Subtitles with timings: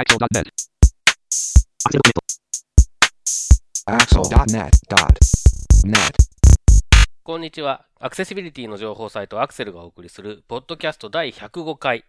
[0.00, 0.48] Axel.net.
[3.84, 6.16] Axel.net.net.
[7.22, 7.84] こんにちは。
[7.98, 12.06] アクセシビリティの情報サイトアクセルがお送りする、ポッドキャスト第105回。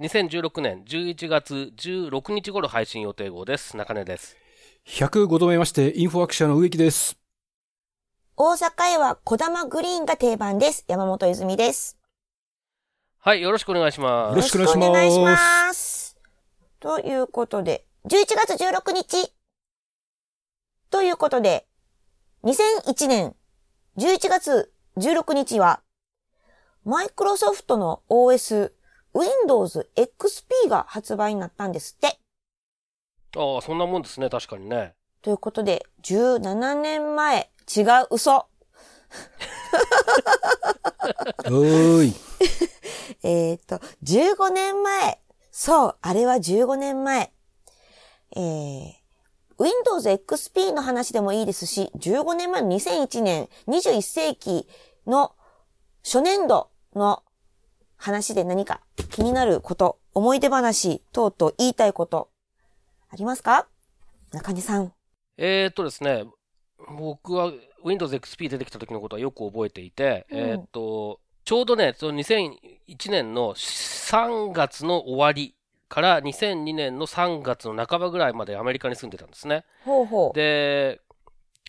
[0.00, 3.74] 2016年11月16日頃配信予定号です。
[3.74, 4.36] 中根です。
[4.86, 7.16] 105度目まして、インフォアクションの植木です。
[8.36, 10.84] 大阪へは小玉グリーンが定番です。
[10.88, 11.96] 山本泉です。
[13.20, 14.30] はい、よろしくお願いします。
[14.32, 15.93] よろしくお願いします
[16.84, 19.32] ということで、11月16日。
[20.90, 21.66] ということで、
[22.42, 23.34] 2001年
[23.96, 25.80] 11月16日は、
[26.84, 28.72] マイクロソフトの OS
[29.14, 32.18] Windows XP が発売になったんですって。
[33.34, 34.92] ああ、そんなもんですね、確かにね。
[35.22, 38.34] ということで、17年前、違う嘘。
[41.46, 42.14] おーい。
[43.24, 45.23] えっ、と、15年前。
[45.56, 47.30] そう、あれは15年前。
[48.34, 48.92] えー、
[49.56, 54.66] Windows XP の話でもいいですし、15年前の2001年、21世紀
[55.06, 55.32] の
[56.02, 57.22] 初年度の
[57.96, 58.80] 話で何か
[59.12, 62.30] 気になること、思い出話等々言いたいこと、
[63.08, 63.68] ありますか？
[64.32, 64.92] 中根さん。
[65.38, 66.24] えー、っとですね、
[66.98, 67.52] 僕は
[67.84, 72.58] Windows XP 出てきた時のことはよく覚えていて、うんえーっと、ちょうどね、その2001
[73.08, 73.54] 年の
[74.04, 75.54] 3月の終わり
[75.88, 79.64] から2002年の3月の半ばぐらいまでアメリカに住んでたんですね。
[79.84, 80.34] ほうほう。
[80.34, 81.00] で、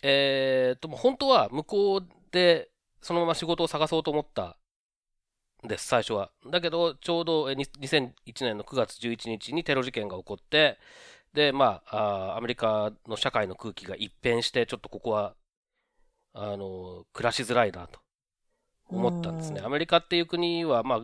[0.02, 2.70] えーっと、本当は向こうで
[3.00, 4.56] そのまま仕事を探そうと思った
[5.64, 6.30] んです、最初は。
[6.50, 10.78] だけど、ちょうどえーに2001年の9月11日にテロ事件が起こって、
[11.34, 15.34] で、まあ、あーアメリカの社会の空気が一変して、ちょっとここは、
[16.34, 18.00] あの、暮らしづらいなと
[18.88, 19.60] 思ったんですね。
[19.60, 21.00] うんアメリカっていう国は、まあ、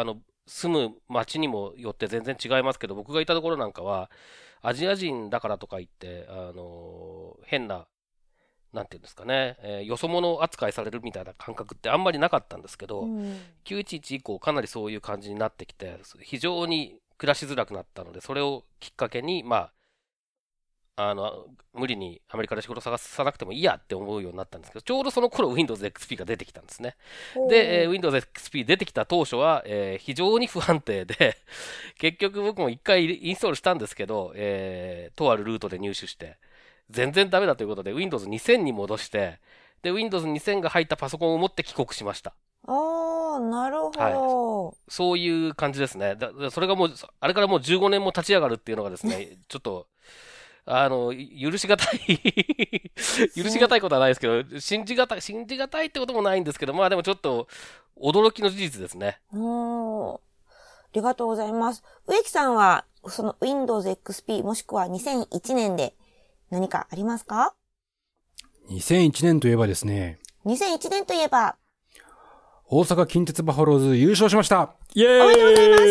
[0.00, 4.10] あの、住む街にもよって全然違いますけど、僕がいたところなんかは、
[4.62, 7.86] アジア人だからとか言って、あの、変な、
[8.72, 13.40] なんていうんですかね、えーよそ者扱いされるみたいな感覚ってあんまりなかったんですけど、うん。
[13.64, 19.72] 911以降かなりそういう感じになってきて、非常に暮らしづらくなったので、それをきっかけに、まあ、
[20.98, 26.96] あの、無理にアメリカで仕事探さなくてもいいやって思うようになったんですけど、ちょうどその頃 Windows XP が出てきたんですね。
[27.44, 31.36] で、えー Windows XP 出てきた当初は、えー非常に不安定で、
[31.98, 36.38] 結局僕も一回インストールしたんですけど、えーとあるルートで入手して、
[36.90, 39.40] 全然ダメだということで Windows 2000に戻して、
[39.82, 42.34] で、Windows 2000が入ったパソコンを持って帰国しました。
[42.66, 44.76] ああ、なるほど。
[44.88, 46.16] そういう感じですね。
[46.16, 49.88] だだそれがもう、あれからもう15年も立ち上がるっていうのがですね、 ちょっと、
[50.68, 52.20] あの、許しがたい
[53.36, 57.46] 許しがたいことはないですけど、信じがたい、信じがたいってこともないんですけど、まあでもちょっと、
[57.96, 59.20] 驚きの事実ですね。
[59.32, 60.16] おー。
[60.16, 60.20] あ
[60.92, 61.84] りがとうございます。
[62.08, 65.94] 植木さんは、その Windows XP もしくは2001年で
[66.50, 67.54] 何かありますか
[68.68, 71.54] ？2001年といえばですね、?2001 年といえば、
[72.68, 74.74] 大阪近鉄バファローズ優勝しました。
[74.94, 75.20] イェーイ。
[75.22, 75.84] おめでとうございます。
[75.84, 75.86] イ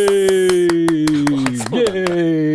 [1.77, 2.54] ェーイ。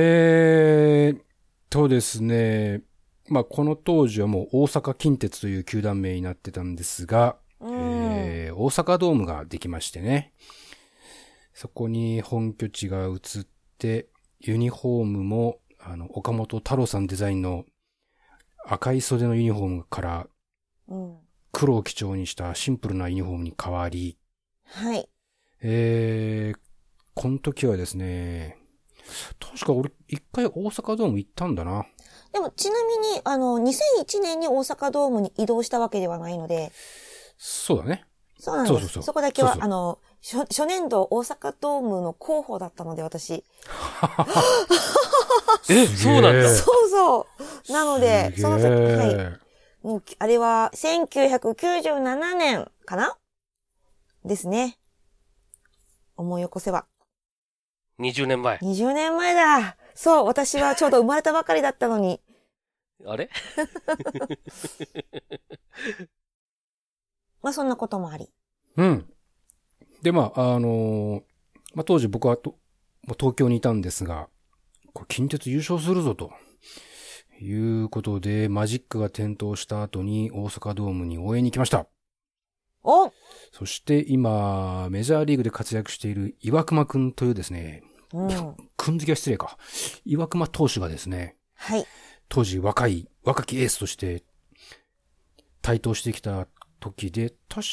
[0.00, 1.22] えーっ
[1.70, 2.82] とですね、
[3.28, 10.32] まあ、この当時はもう大阪近鉄という球団名になってたんですが、うん、えー大阪ドームができましてね。
[11.52, 13.46] そこに本拠地が移っ
[13.78, 14.08] て、
[14.40, 17.64] ユニフォームも、あの、岡本太郎さんデザインの
[18.64, 20.28] 赤い袖のユニフォームから
[20.88, 21.18] うん。
[21.52, 24.18] 黒を基調にしたシンプルなユニフォームに変わり、
[24.64, 25.08] はい。
[25.60, 26.58] えー、
[27.14, 28.58] この時はですね、
[29.40, 31.86] 確か俺一回大阪ドーム行ったんだな。
[32.32, 36.72] でも、ちなみに、あの、2001年に大阪ドームに移動したわけではないので、
[37.38, 38.04] そうだね。
[38.38, 38.80] そうなんです。
[38.80, 43.44] そうそうそうこだけは、そうそうあの、初初年度大阪ドームの候補だったので、私。
[45.70, 46.30] え、 そうなんだ。
[46.30, 47.26] えそうそ
[47.68, 47.72] う。
[47.72, 49.86] なので、すその時、はい。
[49.86, 53.16] もう、あれは、1997年かな？
[54.24, 54.78] ですね。
[56.16, 56.86] 思い起こせば。
[57.98, 58.58] 20年前。
[58.58, 59.76] 20年前だ。
[59.94, 62.20] そう、私はちょうど生まれたばかりだったのに。
[63.06, 63.30] あれ？
[67.42, 68.30] まあ、そんなこともあり。
[68.76, 69.12] うん。
[70.02, 71.22] で、まあ、あのー
[71.74, 72.50] まあ、当時僕はと、
[73.06, 74.28] もう東京にいたんですが、
[74.92, 76.32] これ近鉄優勝するぞと。
[77.40, 77.52] い
[77.84, 81.86] うことで、マジックが点灯した後に大阪ドームに応援に行きました。
[82.82, 83.12] お
[83.52, 87.87] そして今、メジャーリーグで活躍している岩隈くんというですね、うん。
[88.10, 89.58] くん付けは失礼か。
[90.04, 91.86] 岩隈投手がですね、はい。
[92.28, 94.24] 当時若い、若きエースとして
[95.62, 96.46] 台頭してきた
[96.80, 97.66] 時で、確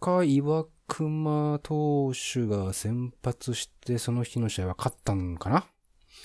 [0.00, 5.66] か岩熊投手が先発して、その日の試合は勝ったんかな？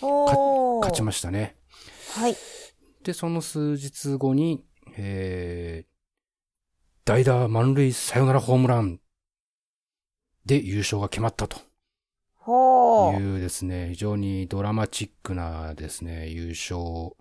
[0.02, 1.56] 勝ちましたね。
[2.16, 2.36] はい。
[3.04, 4.66] で、その数日後に、
[4.98, 5.88] えー、
[7.06, 9.00] 代打満塁サヨナラホームラン
[10.46, 11.58] で優勝が決まったと
[13.20, 17.18] いうですね、非常にドラマチックなですね、優勝を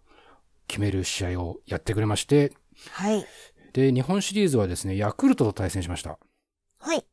[0.66, 2.52] 決める試合をやってくれまして、
[2.90, 3.24] はい。
[3.72, 6.18] で、日本シリーズはですね、ヤクルトと対戦しました。
[6.78, 7.04] はい。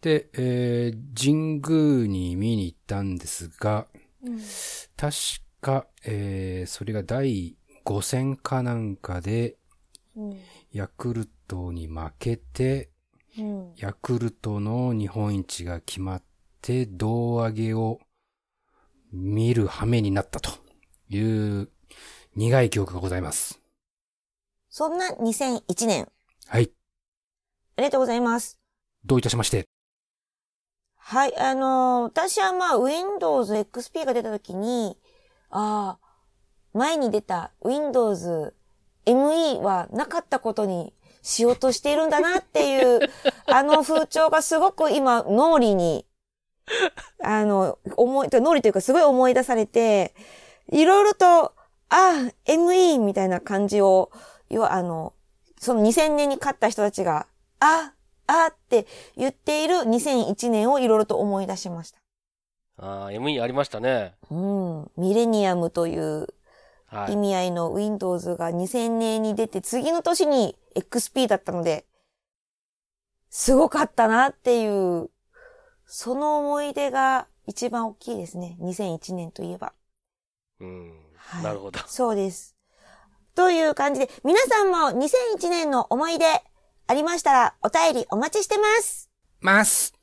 [0.00, 1.60] で、えー、神
[2.04, 3.86] 宮に見に行ったんですが、
[4.22, 4.38] うん
[4.96, 5.16] 確
[5.60, 9.56] か、えー、それが第5戦かなんかで、
[10.16, 10.36] うん
[10.72, 12.90] ヤクルトに負けて、
[13.38, 16.22] うんヤクルトの日本一が決まっ
[16.64, 18.00] て、胴上げを
[19.12, 20.50] 見る羽目になったと
[21.10, 21.68] いう
[22.34, 23.60] 苦い記憶がございます。
[24.70, 26.08] そんな2001年、
[26.48, 26.70] はい。
[27.76, 28.58] ありがとうございます。
[29.04, 29.66] どういたしまして。
[30.96, 34.96] はい、あのー私はまあ、Windows XP が出た時に、
[35.50, 36.14] ああ、
[36.72, 38.54] 前に出た Windows
[39.04, 43.00] ME はなかったことにしようとしているんだなっていう、
[43.46, 46.06] あの風潮がすごく今、脳裏に、
[47.22, 50.14] あの、思い、脳裏というかすごい思い出されて、
[50.70, 51.52] いろいろと、あ
[51.88, 54.10] あ、ME みたいな感じを、
[54.48, 55.14] 要はあの、
[55.58, 57.26] その2000年に勝った人たちが、
[57.60, 57.92] あ、
[58.26, 61.98] あって言っている2001年をいろいろと思い出しました。
[62.76, 64.14] ああ、ME ありましたね。
[64.30, 64.90] うん。
[64.96, 66.26] ミレニアムという
[66.90, 67.16] 意はい。
[67.16, 71.86] 味合いの Windows が2000年に出て、次の年に XP だったので、
[73.30, 75.10] すごかったなっていう、
[75.86, 78.56] その思い出が一番大きいですね。
[78.60, 79.72] 2001年といえば。
[80.60, 80.92] うん。
[81.16, 81.80] はいなるほど。
[81.86, 82.54] そうです。
[83.34, 86.24] という感じで、皆さんも2001年の思い出
[86.86, 89.10] ありましたらお便りお待ちしてます。
[89.40, 89.94] ます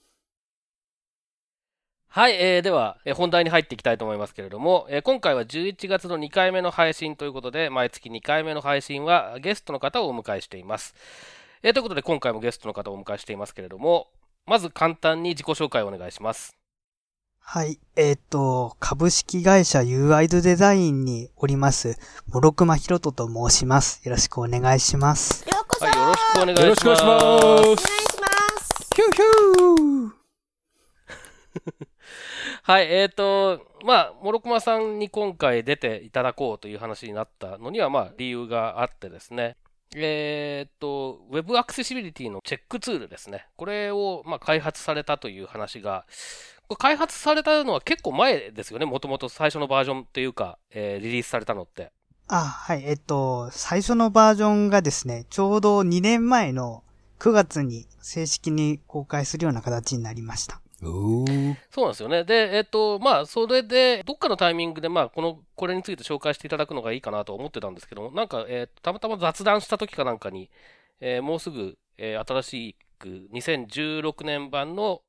[2.08, 10.94] はい、えー、では、えー本題に入っていきたいと思いますけれども、えー今回は11月の2回目の配信ということで、毎月2回目の配信はゲストの方をお迎えしています。
[11.64, 14.08] えーということで、今回もゲストの方をお迎えしていますけれども、
[14.46, 16.58] まず簡単に自己紹介をお願いします。
[17.40, 17.80] はい。
[17.96, 21.98] えっ、と、株式会社 UI ズデザインにおります、
[22.32, 24.02] 諸熊ひろとと申します。
[24.06, 25.44] よろしくお願いします。
[25.50, 26.66] ようこそ、はい、よろしくお願いします。
[26.66, 27.82] よろしくお願いしお願います。
[27.82, 28.90] します。
[28.96, 30.12] ヒューヒュー
[32.64, 39.58] はい、えーと、まあ、諸熊さんに今回出ていただこうという話になったのには、まあ、理由があってですね。
[39.96, 43.48] えーと、Web アクセシビリティのチェックツールですね。
[43.58, 46.06] これを、まあ、開発されたという話が、
[46.68, 48.86] これ開発されたのは結構前ですよね。
[48.86, 51.92] もともと最初のバージョンっていうか、えーリリースされたのって。
[52.28, 52.84] あ、はい。
[52.86, 56.84] えっ、と、最初のバージョンがですね、ちょうど2年前の
[57.20, 60.62] 9月に正式に公開するような形になりました。
[61.70, 62.24] そうなんですよね。
[62.24, 70.50] で、えっ、と、まあ、それで、どっかのタイミングで、まあ、この、これについて紹介していただくのがいいかなと思ってたんですけども、なんか、えーたまたま雑談した時かなんかに、
[71.00, 75.02] えーもうすぐ、えー新しく、2016年版の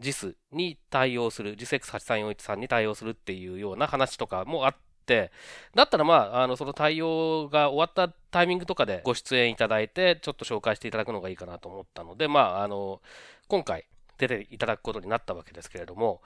[0.00, 4.76] JIS に対応する、JISX83413 に対応するっていうような話とかもあっ
[5.06, 5.32] て、
[5.74, 13.02] だったらまあ、あの、その対応が終わったタイミングとかでご出演いただいて、ちょっと紹介していただくのがいいかなと思ったので、まあ、あの、
[13.48, 13.86] 今回、
[14.18, 16.20] 出ていただくことになったわけですけれども、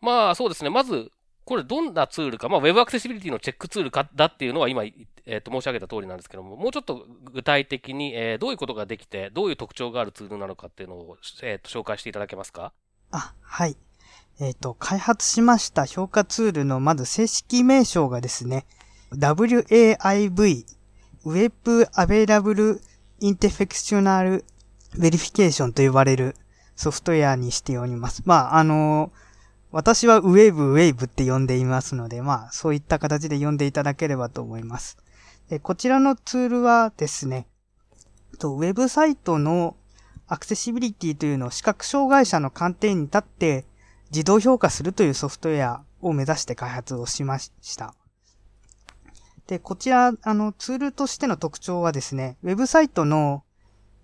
[0.00, 1.10] まあそうですね、まず、
[1.44, 12.72] これどんなツールか、まあ Web アクセシビリティのチェックツールかだっていうのは今、えーと申し上げた通りなんですけども、もうちょっと具体的に、えどういうことができて、どういう特徴があるツールなのかっていうのを、えーと紹介していただけますか？
[13.12, 13.76] あ、はい。
[14.38, 18.66] えっ、と、開発しました評価ツールのまず正式名称がですね、
[19.12, 20.66] WAIV、
[21.24, 22.80] Web Available
[23.22, 24.44] Interfectional
[24.94, 26.36] Verification と呼ばれる
[26.76, 28.22] ソフトウェアにしております。
[28.24, 29.10] まあ、あの
[29.72, 34.96] 私は Wave Wave って呼んでいますので、まあ、そういった形で呼んでいただければと思います。
[35.48, 37.48] でこちらのツールはですね、
[38.38, 39.76] とウェブサイトの
[40.28, 43.64] アクセシビリティというのを視覚障害者の観点に立って
[44.10, 47.94] 自動評価するというソフトウェアを目指して開発をしました。
[49.46, 53.44] で、こちら、あの、ツールとしての特徴はですね、ウェブサイトの、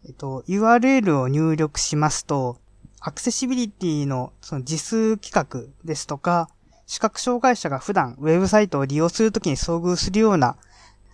[0.06, 2.60] えっと、URL を入力しますと、
[3.04, 6.48] アクセシビリティのその実数規格ですとか、
[6.86, 10.56] 視覚障害者が普段ウェブサイトを利用するときに遭遇するような、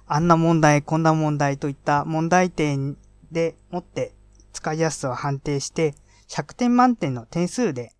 [0.06, 2.98] あんな問題、こんな問題といった問題点
[3.32, 4.12] でもって
[4.52, 5.94] 使いやすさを判定して、
[6.28, 7.92] 100点満点の点数で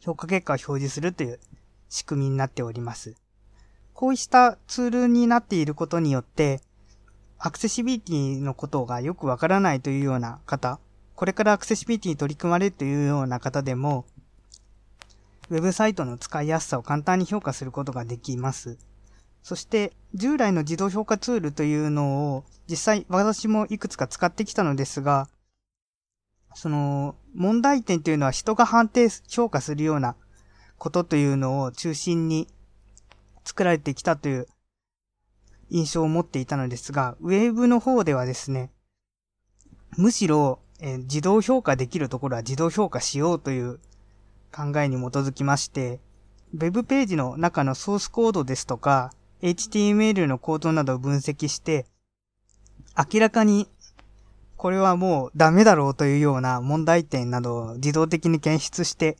[0.00, 1.38] 評価結果を表示するという
[1.90, 3.14] 仕組みになっております。
[3.92, 6.62] こうしたツールになっていることによって、
[7.38, 10.80] アクセシビリティのことがよくわからないというような方
[11.20, 14.06] これからアクセシビリティに取り組まれるというような方でも、
[15.50, 18.78] ウェブサイトの使いやすさを簡単に評価することができます。
[19.42, 25.28] そして、従来の自動評価ツールというのを、実際私もいくつか使ってきたのですが、
[26.54, 30.16] その、問題点というのは人が判定、評価するような
[30.78, 32.48] ことというのを中心に
[33.44, 34.46] 作られてきたという
[35.68, 38.70] 印象を持っていたのですが、ウェブの方ではですね、
[39.98, 43.78] むしろ、えー、自動評価できるところは自動評価しようという
[44.52, 46.00] 考えに基づきまして、
[46.54, 51.86] ウェブページの中のソースコードですとか、HTML のコードなどを分析して、
[53.12, 53.68] 明らかに
[54.60, 59.16] これはもうダメだろうというような問題点などを自動的に検出して、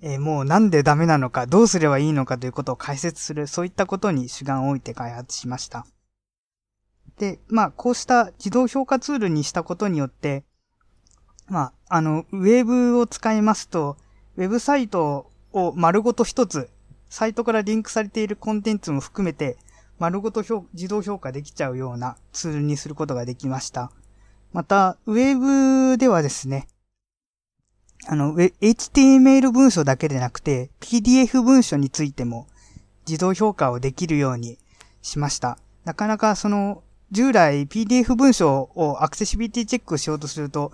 [0.00, 5.86] えー、もうなんでダメなのか、どうすればいいのかということを解説する、そういったことに主眼を置いて開発しました。
[7.18, 10.44] で、まあ、こうした自動評価ツールにしたことによって、
[11.48, 13.96] まあ、あの、ウェブを使いますと、
[14.36, 16.68] ウェブサイトを丸ごと一つ、
[17.08, 19.56] サイトからリンクされているコンテンツも含めて、
[19.98, 20.44] 丸ごと
[20.74, 23.90] 自動評価できちゃうようなツールにすることができました。
[24.52, 26.68] また、ウェブではですね、
[28.08, 32.46] あの、HTML 文書だけでなくて、PDF 文書についても
[33.08, 34.58] 自動評価をできるように
[35.00, 35.58] しました。
[35.84, 36.82] なかなかその、
[37.12, 40.72] 従来 PDF 文書をアクセシビリティチェックしようとすると、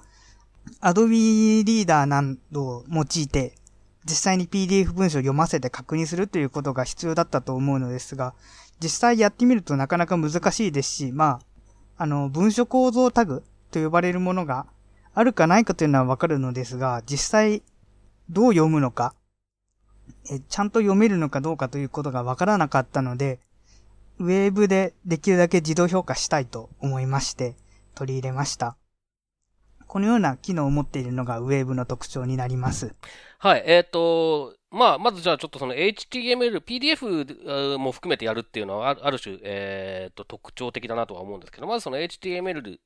[0.81, 3.55] Adobe Reader などを用いて、
[4.05, 8.35] 実際に PDF 文書を読ませて確認するということが必要だったと思うのですが、
[8.81, 11.41] 実際やってみるとなかなか難しいですし、ま
[11.99, 14.67] あ、あの、文書構造タグと呼ばれるものが
[15.15, 17.63] あるかないかというのはわかるのですが、実際
[18.31, 19.15] どう読むのか、
[20.49, 23.39] ちゃんと読めるのかどうかということがわからなかったので、
[24.19, 27.57] ウェーブでできるだけ自動評価したいと思いまして
[27.95, 28.77] 取り入れました。
[29.93, 32.95] このような機能を持っているのがウェーブの特徴になります。
[33.39, 42.79] はい、えっ、ー、と、まあ、まずじゃあちょっとその HTML、PDF も含めてやるっていうのはある種、えー、と特徴的だなとは思うんですけど、まずその HTML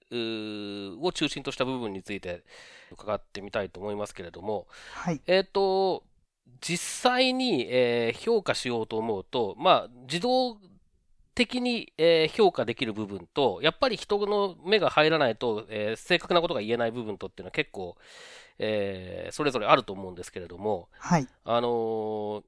[1.01, 2.43] を中心とした部分について
[2.91, 5.21] 伺ってみたいと思いますけれども、はい。
[5.29, 6.03] えっ、と、
[6.61, 10.59] 実際に、えー、評価しようと思うと、まあ、自動
[11.37, 17.97] 的に、えー、評価できる部分と、やっぱり人の目が入らないと、えー、正確なことが言えない部分とっていうのは結構、
[18.59, 21.29] えー、それぞれあると思うんですけれども、はい。
[21.45, 22.43] あのー、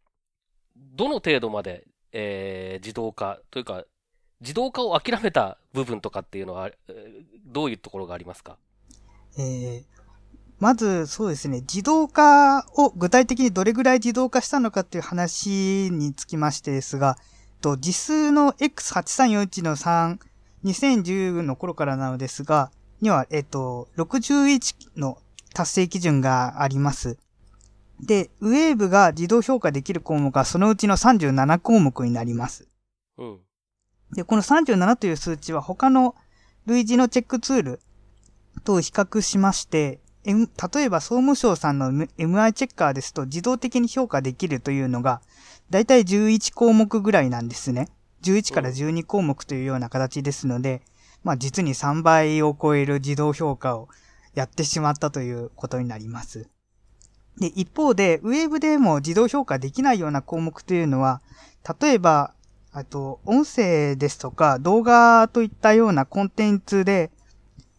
[0.97, 3.85] どの程度まで、えー、自動化というか、
[4.41, 6.71] 自動化を諦めた部分とかっていうのは、
[7.45, 8.57] どういうところがありますか？
[9.37, 9.85] えー、
[10.61, 17.19] まず、そうですね、自動化を具体的にどれぐらい自動化したのかっていう話につきましてですが、
[17.61, 20.19] と、実数の X8341 の3、
[20.65, 25.19] 2010の頃からなのですが、には、えっと、61の
[25.55, 27.19] 達成基準があります。
[28.01, 32.69] で、ウェーブが自動評価できる項目はそのうちの37項目になります。
[33.19, 33.39] うん。
[34.13, 36.15] で、この37という数値は他の
[36.67, 37.81] 類似のチェックツール
[38.65, 45.21] と比較しまして、M、例えば総務省さんの MI チェッカーですと自動的に評価できるというのが、
[45.71, 47.89] だいたい11項目ぐらいなんですね。
[48.23, 50.83] 11から12項目というような形ですので、
[51.23, 53.89] まあ実に3倍を超える自動評価を
[54.35, 56.49] やってしまったということになります。
[57.39, 61.23] で、一方で、ウェブでも自動評価できないような項目というのは、
[61.81, 62.35] 例えば、
[62.73, 67.11] あと、音声ですとか動画といったようなコンテンツで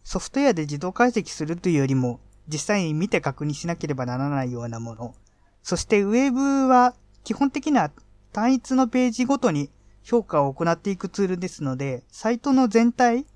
[0.02, 2.20] ソフトウェアで自動解析するというよりも、
[2.52, 5.14] 実際に見て確認しなければならないようなもの。
[5.62, 7.90] そしてウェブは基本的には
[8.32, 9.70] 単一のページごとに
[10.02, 13.26] 評価を行っていくツールですので、サイトの全体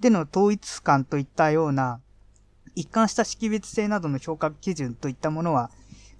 [0.00, 2.00] での統一感といったような
[2.74, 5.70] 一貫した識別性などの評価基準といったものは、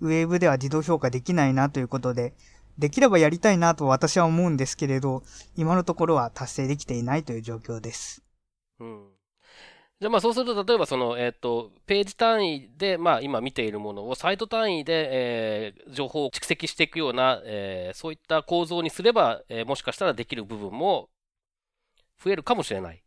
[0.01, 2.35] ウェブでは自動評価できないなということで、
[2.79, 5.23] できればやりたいなと私は思うんですけれど、
[5.57, 8.23] 今のところは達成できていないという状況です。
[8.81, 9.14] うん。
[10.01, 21.09] じゃあまあそうすると、例えばその、えっ、ー、と、ページ単位で、まあ今見ているものをサイト単位で、えー、情報を蓄積していくような、えー、そういった構造にすれば、えー、もしかしたらできる部分も
[22.23, 23.01] 増えるかもしれないっ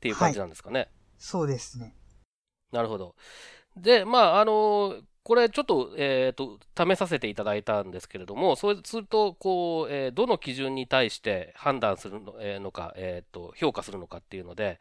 [0.00, 0.80] ていう感じなんですかね。
[0.80, 0.88] はい、
[1.18, 1.94] そうですね。
[2.70, 3.14] なるほど。
[3.76, 14.78] で、まあ、あの、これちょっと、えっ、ー、と、試させていただいたんですけれども、そうすると、こう、えー、どの基準に対して判断するの,、えー、のか、えっ、と、評価するのかっていうので、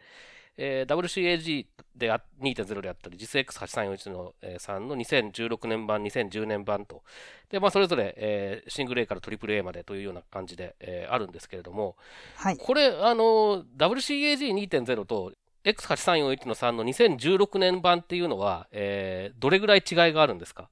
[0.57, 7.03] えー、WCAG で2.0であったり、実 X8341 の、えー、3の2016年版、2010年版と、
[7.49, 11.95] で、まあ、それぞれ、えー、シングル A からトリプル A までというような感じで、えー、あるんですけれども、
[12.35, 12.57] はい。
[12.57, 15.33] これ、あの、WCAG2.0 と
[15.65, 20.69] X8341 の3の2016年版っていうのは、えー、どれぐらい違いがあるんですか？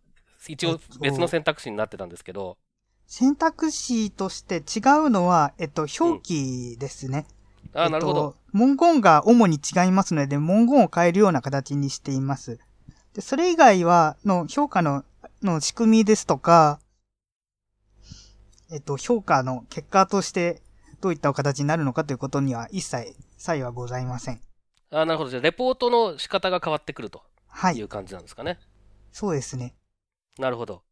[0.48, 2.58] 一応別の選択肢になってたんですけど。
[3.08, 7.20] 選択肢として違うのは、えっと、表記ですね。
[7.20, 7.43] うん、
[7.74, 8.36] あ、なるほど。
[8.54, 12.60] 文言が主に違いますので、文言を変えるような形にしています。
[13.14, 15.04] で、それ以外は、の評価の、
[15.42, 16.80] の仕組みですとか、
[18.72, 20.62] えっと、評価の結果として
[21.00, 24.42] どういった形になるのかということには一切差異はございません。
[24.90, 25.30] あなるほど。
[25.30, 27.24] じゃあ、レポートの仕方が変わってくると
[27.76, 28.52] いう感じなんですかね。
[28.52, 28.60] はい、
[29.12, 29.76] そうですね。
[30.40, 30.84] なるほど。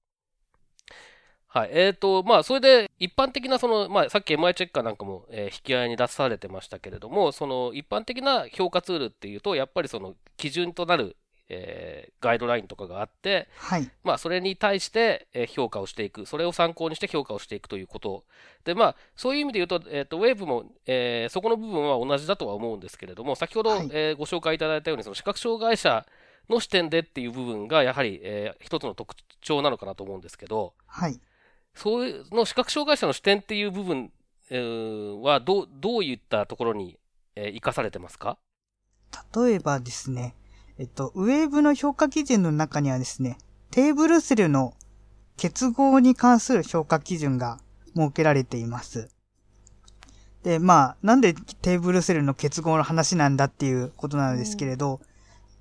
[1.54, 1.70] はい。
[1.74, 11.18] えっ、ー、と、まあ、それで、一般的な、その、まあ、さっき MI チェッカーなんかも、えー、引き合いに出されてましたけれども、その、一般的な評価ツールっていうと、やっぱりその、基準となる、
[11.50, 13.92] えー、ガイドラインとかがあって、はい。
[14.06, 16.26] まあ、それに対して、えー、評価をしていく。
[16.26, 18.24] それを参考にして評価をしていくということ。
[18.64, 26.06] で、まあ、そういう意味で言うと、えっ、ー、と、ウェーブも、えー、そこの部分は同じだとは思うんですけれども、先ほど、はい、えー、ご紹介いただいたように、その視覚障害者
[26.50, 31.20] の視点でっていう部分が、やはり、えー、一つの特徴なのかなと思うんですけど、はい。
[31.76, 34.12] そういうの視覚障害者の視点っていう部分、
[34.50, 36.98] えー、はどう、どういったところに、
[37.36, 38.38] えー、生かされてますか？
[39.36, 40.36] 例えばですね、
[40.78, 43.38] えっと、ウェーブの評価基準の中にはですね、
[43.72, 44.74] テーブルセルの
[45.38, 47.60] 結合に関する評価基準が
[47.96, 49.10] 設けられています。
[50.44, 55.00] で、まあ、なんでテーブルセルの結合の話なんだっていうことなんですけれど、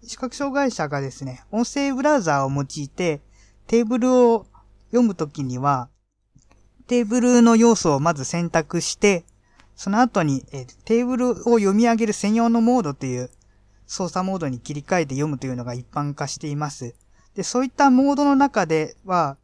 [0.02, 3.20] うん、視覚障害者がですね、音声ブラウザーを用いて
[3.66, 4.46] テーブルを
[4.90, 5.88] 読むときには、
[6.90, 9.24] テーブルの要素をまず選択して、
[9.76, 13.30] その後に、えテーブルを読み上げる専用のモードという
[13.86, 16.96] 操作モードに切り替えて読むというのが一般化しています。
[17.36, 19.36] で、そういったモードの中では、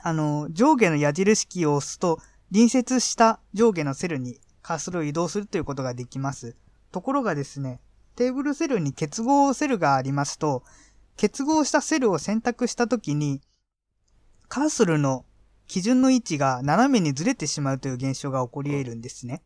[0.00, 2.20] あの、上下の矢印キーを押すと、
[2.52, 6.54] 隣接した上下のセルにカーソルを移動するということができます。
[6.92, 7.80] ところがですね、
[8.14, 10.62] テーブルセルに結合セルがありますと、
[11.16, 13.40] 結合したセルを選択したときに、
[14.46, 15.24] カーソルの
[15.66, 19.42] 基準の位置が斜めにずれてしまうという現象が起こり得るんですね。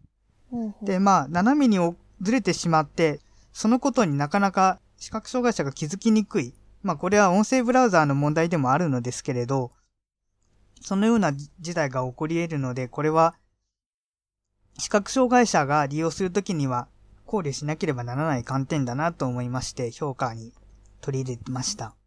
[0.82, 1.78] で、まあ、斜めに
[2.20, 3.20] ずれてしまって、
[3.52, 6.54] そのことになかなか視覚障害者が気づきにくい。
[6.82, 9.72] まあ、これは音声ブラウザーの問題でもあるのですけれど、
[10.80, 13.34] そのような事態が起こり得るので、これは、
[14.78, 16.86] 視覚障害者が利用するときには
[17.26, 20.52] 考慮しなければならない観点だなと思いまして、評価に
[21.00, 21.97] 取り入れました。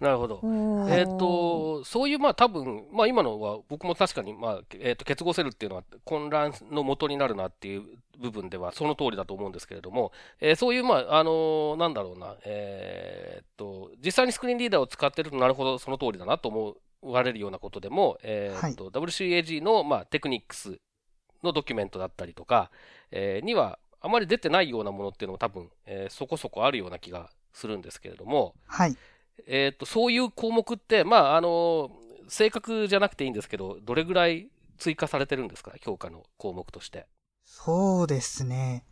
[0.00, 0.40] なるほど。
[0.88, 7.82] えっ、ー、と、そういう、まあ多分、まあ今のは僕も確かに、まあ、えっ、ー、と、結合セルっていうのは混乱の元になるなっていう
[8.18, 20.78] 部分ではその通りだと思うんですけれども、えー、そういう、まあ、あのー、なんだろうな、えっと、実際にスクリーンリーダーを使ってるとなるほどその通りだなと思われるようなことでも、えっと、はい、WCAG の、まあ、テクニックス
[21.42, 22.70] のドキュメントだったりとか、
[23.12, 28.96] えには、あまり出てないようなものっていうのも多分、えそこそこあるような気がするんですけれども、はい。
[29.46, 31.90] えっ、ー、と、そういう項目って、まあ、あの、
[32.28, 34.48] 正確じゃなくていいんですけど、どれぐらい
[34.78, 35.72] 追加されてるんですか？
[35.80, 37.06] 評価の項目として。
[37.44, 38.84] そうですね。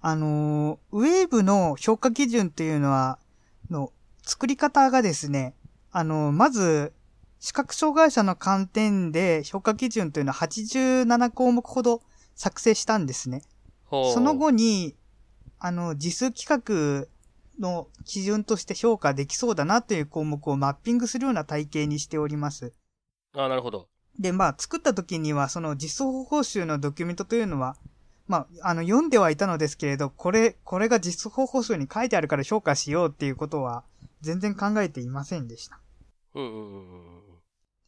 [0.00, 3.18] あの、ウェーブの評価基準っていうのは、
[3.70, 5.54] の、作り方がですね、
[5.92, 6.92] あの、まず、
[7.38, 12.02] 視覚障害者の観点で評価基準というのは87項目ほど
[12.34, 13.42] 作成したんですね。
[13.90, 14.94] その後に、
[15.58, 17.08] あの、実数規格
[17.60, 22.72] の基準として評価できそうだなという項目をマッピングするような体系にしております。
[23.34, 23.88] ああ、なるほど。
[24.18, 27.76] で、まあ、作った時には、その実装報酬のドキュメントというのは、
[28.26, 33.84] まあ、あの、読んではいたのですけれど、これ、これが実装報酬に書いてあるから評価しようっていうことは、
[34.20, 35.80] 全然考えていませんでした。
[36.34, 37.20] うんうんうん。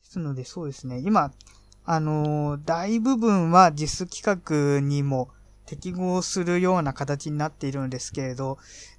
[0.02, 0.98] ですので、そうですね。
[0.98, 1.32] 今、
[1.84, 5.28] あのー、大部分は実規格にも
[5.66, 8.58] 適合するような形になっているのですけれど、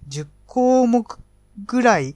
[0.10, 1.20] 10項目
[1.66, 2.16] ぐらい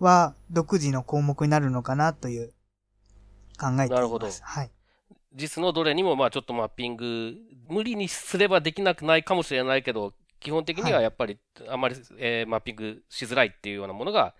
[0.00, 3.90] は独自の項目になるのかなという考えています。
[3.90, 4.28] なるほど。
[4.28, 4.70] はい。
[5.34, 7.36] 実のどれにもまあちょっとマッピング、
[7.68, 14.34] 無理にすればできなくないかもしれないけど、基本的にはやっぱりあまり、はい、えー、マッピングしづらいっていうようなものが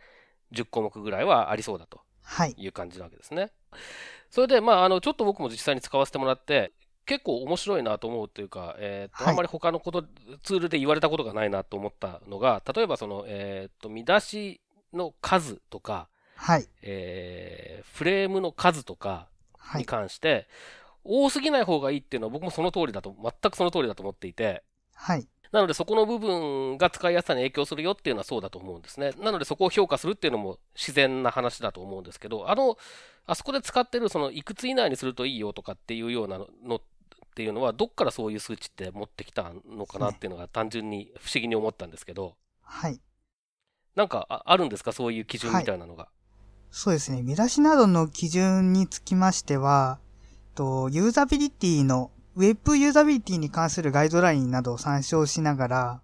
[0.52, 2.00] 10項目ぐらいはありそうだと
[2.56, 3.42] いう感じなわけですね。
[3.42, 3.50] はい、
[4.28, 6.72] それで、まあ、あの、ちょっと僕も実際に使わせてもらって、
[7.10, 10.04] 結構面白いなと思うというか、えーと、はい、あんまり他のこと、
[10.44, 14.60] ツールで言われたことがないなと思ったのが、例えばその、えっ、ー、と、見出し
[14.92, 16.68] の数とか、はい。
[16.82, 19.26] えー、フレームの数とか
[19.74, 20.46] に関して、はい、
[21.02, 24.62] 多すぎない方がいいっていうのは僕もその通りだと、全くその通りだと思っていて、
[24.94, 25.26] はい。
[25.50, 29.14] なのでそこの部分が使いやすさに影響するよっていうのはそうだと思うんですね。
[29.18, 32.78] なのでそこを評価するっていうのも自然な話だと思うんですけど、あの、
[33.26, 36.80] あそこで使ってるそのいくつ以内にするといいよとかっていうようなのっ
[37.30, 43.00] っていうのは、どっからそういう数値って持ってきたのかなっていうのが単純に不思議に思ったんですけど、はい。
[43.94, 44.92] なんかああるんですか？
[44.92, 46.08] そういう基準みたいなのが。
[46.70, 47.22] そうですね。
[47.22, 49.98] 見出しなどの基準につきましては、
[50.54, 56.02] とユーザビリティの、ウェブユーザビリティに関するガイドラインなどを参照しながら、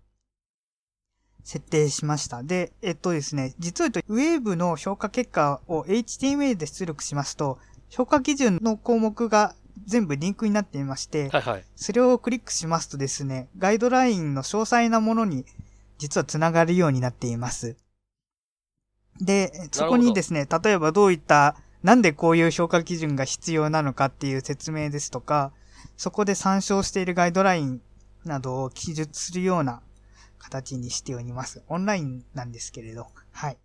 [1.44, 2.42] 設定しました。
[2.42, 11.64] で、えっとですね、実を言うと、ウェブの評価結果を HTML で出力しますと、評価基準の項目が全部リンクになっていまして、はいはい。
[11.76, 15.44] それをクリックしますとですね、ガイドラインの詳細なものに
[15.98, 17.76] 実はつながるようになっています。
[19.20, 25.52] で、そこにですね、例えばどういった、なんでこういう評価基準が必要なのかっていう説明ですとか、
[25.96, 27.80] そこで参照しているガイドライン
[28.24, 29.80] などを記述するような
[30.38, 31.62] 形にしております。
[31.68, 33.06] オンラインなんですけれど。
[33.32, 33.58] はい。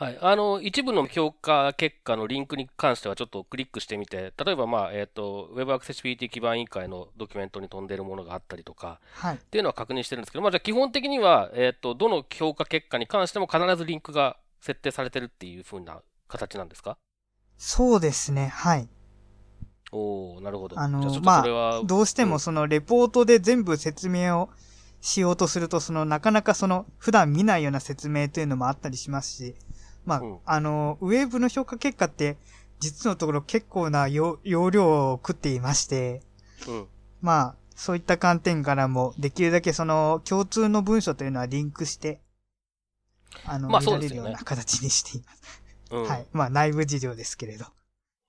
[0.00, 0.18] はい。
[0.22, 9.36] あの、一部の評価結果のリンクに関してはちょっとクリックしてみて、例えばまあ、えっ、と、Web Accessibility 基盤委員会のドキュメントに飛んでるものがあったりとか、はい。
[9.36, 16.96] っていうのは確認してるんですけど、まあじゃあ基本的には、えっ、と、どの評価結果に関しても必ずリンクが設定されてるっていう風な形なんですか？
[17.58, 18.48] そうですね。
[18.48, 18.88] はい。
[19.92, 20.80] おー、なるほど。
[20.80, 24.48] あのじゃあどうしてもそのレポートで全部説明を
[25.02, 29.54] しようとすると、そのなかなかその普段見ないような説明というのもあったりしますし、
[30.04, 32.36] まあ、うんあの、ウェブの評価結果って、
[32.80, 36.22] 実のところ結構な容容量を食っていまして、
[36.66, 36.88] うん。
[37.20, 42.20] まあ、そういった観点からも、できるだけその共通の文書というのはリンクして、
[43.44, 45.62] あの、まあ見られるような形にしています。
[45.90, 46.04] うん。
[46.04, 46.26] はい。
[46.32, 47.66] まあ、内部事情ですけれど。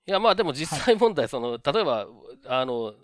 [0.06, 2.06] いや、まあでも実際問題、その、例えば、
[2.46, 2.94] あの、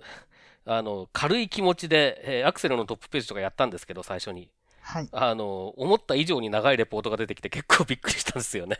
[0.65, 4.51] あの、軽い気持ちで、えーアクセルのトップページとかやったんですけど、最初に。
[4.89, 5.09] はい。
[5.13, 8.79] あの、思った以上に長いレポートが出てきて結構びっくりしたんですよね。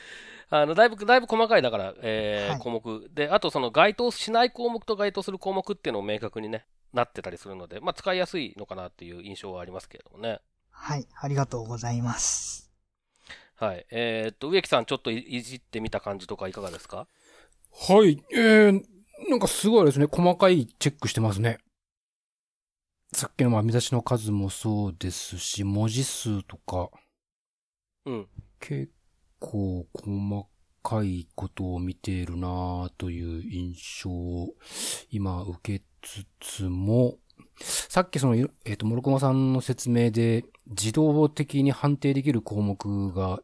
[0.48, 3.08] あの、だいぶ、だいぶ細かい、だから、えーはい項目。
[3.12, 10.40] で、あとその該当しない項目と該当する項目っていうのも明確にね、なってたりするので、まあ使いやすいのかなっていう印象はありますけれどもね。
[10.70, 11.06] はい。
[11.20, 12.70] ありがとうございます。
[13.56, 13.86] はい。
[13.90, 17.06] えーっと、植木さんちょっといいじってみた感じとかいかがですか？
[17.88, 18.24] はい。
[18.32, 18.82] えー、
[19.28, 20.06] なんかすごいあれですね。
[20.10, 21.58] 細かいチェックしてますね。
[23.12, 26.90] さっきのまあ見出しの数もそうですし、文字数とか、
[28.06, 28.28] うん。
[28.60, 28.92] 結
[29.38, 30.48] 構細
[30.82, 34.54] かいことを見ているなぁという印象を
[35.10, 37.18] 今受けつつも、
[37.60, 43.40] さっきその、えっ、と、諸駒さんの説明で自動的に判定できる項目が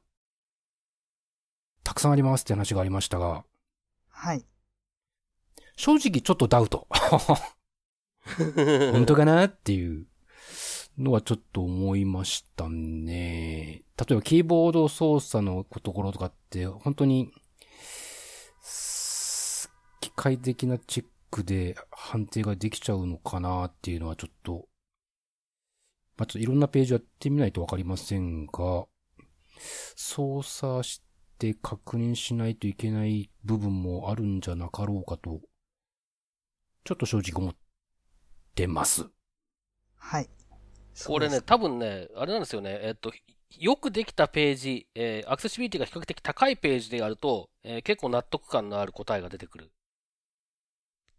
[1.82, 3.44] たくさんありますって話がありましたが、
[4.08, 4.44] はい。
[5.76, 6.86] 正直ちょっとダウト。
[8.92, 10.06] 本当かなっていう
[10.98, 13.82] のはちょっと思いましたね。
[13.98, 17.32] 例えばキーボード操作のところとかって本当に
[20.00, 24.68] 機械的なチェックで判定ができちゃうのかなっていうのはちょっと、
[26.16, 28.86] まあ、ちょっといろんなページやってみないとわかりませんが、
[29.94, 31.02] 操作し
[31.38, 35.40] て確認しないといけない部分もあるんじゃなかろうかと、
[36.84, 37.54] ちょっと正直思っ
[38.56, 39.08] てます。
[39.98, 40.30] はい。
[41.04, 43.12] これね、多分ね、あれなんですよね、えっと、
[43.58, 49.70] よくできたページ、えーアクセシビリティが比較的高いページでやると、えー結構納得感のある答えが出てくる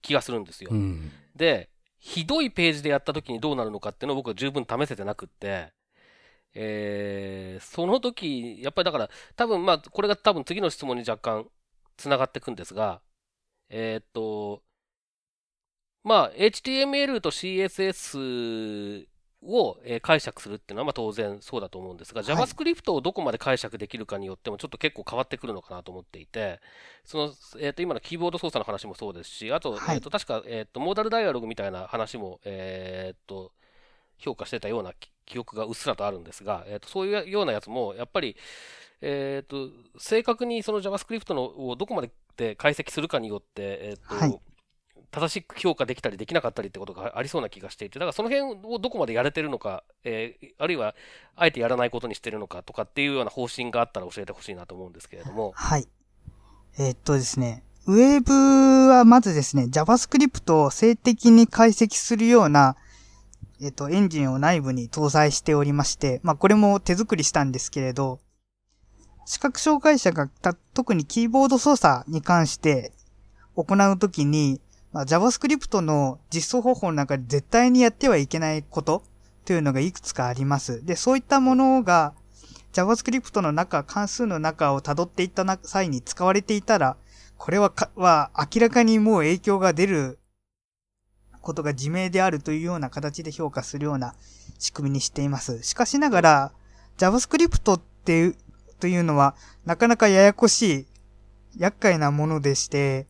[0.02, 0.72] 気がするんですよ。
[0.72, 1.12] うん。
[1.36, 1.70] で、
[2.00, 5.74] ひどいページでやった時にどうなるのかっていうのを僕は十分試せてなくって、
[6.54, 11.48] えーその時、やっぱりだから、多分まあ、これが多分次の質問に若干
[11.98, 13.02] 繋がっていくんですが、
[13.70, 14.64] えーっと、
[16.04, 19.08] まあ、HTML と CSS
[19.44, 22.36] をえー解釈するっていうのはまあ当然そうだと思うんですが、はい。
[22.36, 26.60] JavaScript をどこまで解釈できるかによってもちょっと結構変わってくるのかなと思っていて、
[27.06, 29.96] その、えっ、と、今のキーボード操作の話もそうですし、あと、はい。
[29.96, 33.52] えっ、と、確か、えっ、と、モーダルダイアログみたいな話も、えっ、と、
[34.18, 38.38] 評価してたような記記憶がうっすらとあるんですが、えっ、と、そういうようなやつも、やっぱり、
[39.02, 44.40] えっ、と、正確にその JavaScript のをどこまでで解析するかによって、えっ、と、はい
[45.12, 50.96] 正しく評価できたりできなかったりってことがありそうな気がしていて、だからその辺をどこまでやれてるのか、えーあるいは、
[51.36, 55.54] あえてやらないことにしてるのかとかっていうような方針があったら教えてほしいなと思うんですけれども。
[55.56, 55.88] はい。
[56.80, 58.34] えーっとですね、ウェーブ
[58.90, 62.76] はまずですね、JavaScript を静的に解析するような、
[63.62, 68.20] えっと、エンジンを内部に搭載しておりまして、まあ、これも手作りしたんですけれど、
[69.26, 72.92] 視覚障害者がた特にキーボード操作に関して
[73.56, 74.62] 行うときに、
[74.98, 79.04] まあ、JavaScript の実装方法の中で絶対にやってはいけないこと
[79.46, 80.84] というのがいくつかあります。
[80.84, 82.16] で、そういったものが
[82.74, 86.98] JavaScript の中、関数の中を辿っていった際に使われていたら、
[87.38, 90.18] これは、は明らかにもう影響が出る
[91.42, 94.16] ことが自明であるというような形で評価するような
[94.58, 95.62] 仕組みにしています。
[95.62, 96.52] しかしながら、
[96.98, 98.36] JavaScript っていう、
[98.80, 100.86] というのは、なかなかややこしい、
[101.60, 103.06] 厄介なものでして、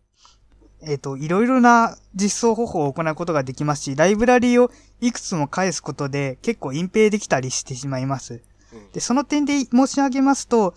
[0.81, 8.41] えっ、と、いろいろな実装方法を行うことができますし、ライブラリをいくつも返すことで結構隠蔽できたりしてしまいます。
[8.73, 10.75] うんで、その点で申し上げますと、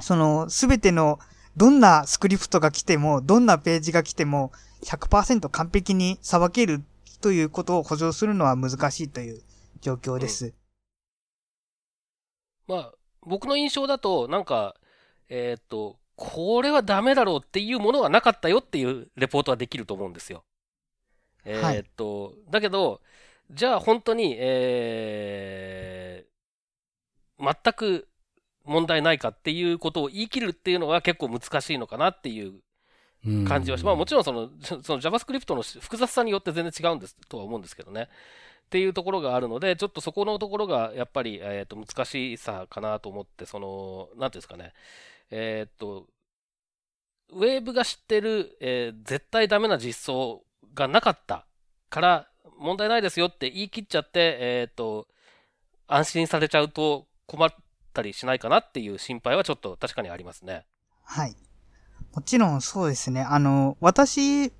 [0.00, 1.18] その、すべての、
[1.56, 6.82] どんなスクリプトが来ても、どんなページが来ても、100%完璧にさばける
[7.20, 9.42] ということを保証するのは難しいという
[9.80, 10.54] 状況です。
[12.66, 14.74] まあ、僕の印象だと、なんか、
[15.28, 20.44] えーっと、これはダメだろうっていうものはなかったよっていうレポートはできると思うんですよ。
[21.44, 23.00] えはいーっと、だけど、
[23.50, 28.08] じゃあ本当に、えー、全く
[28.64, 32.54] 問題ないかっていうことを言い切るっていうのは結構難しいのかなっていう
[33.26, 38.08] うん感じはし、まあもちろんその、 その JavaScript の複雑さによって全然違うんですとは思うんですけどね。
[38.66, 44.72] っていうところがあるので、ちょっとそこのところがやっぱり、えっ、と、難しさかなと思って、その、なんていうんですかね。
[45.30, 46.06] えっ、と、
[47.30, 51.46] ウェーブが知ってる、えー絶対ダメな実装がなかった
[51.90, 55.08] から、問題ないですよって言い切っちゃって、えっ、と、
[55.86, 57.50] 安心されちゃうと困っ
[57.92, 60.66] たりしないかなっていう心配はちょっと確かにありますね。
[61.02, 61.36] はい。
[62.14, 63.22] もちろんそうですね。
[63.22, 64.50] あの、私、ウ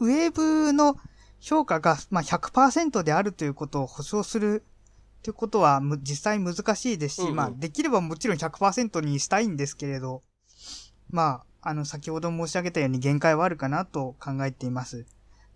[0.00, 0.96] ェーブの
[1.40, 4.64] 評価が、まあ、100%であるということを保証する
[5.22, 10.22] ということはむ実際難しいですし、うんうんまあ、できればもちろん100%にしたいんですけれど、
[11.10, 15.06] まあ、あの、先ほど申し上げたように限界はあるかなと考えています。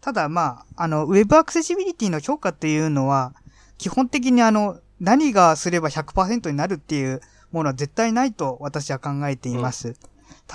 [0.00, 3.34] ただ、まあ、あの、ウェブアクセシビリティの評価っていうのは、
[3.76, 9.96] 基本的にあの、何がすれば100%になるっていうものは絶対ないと私は考えています。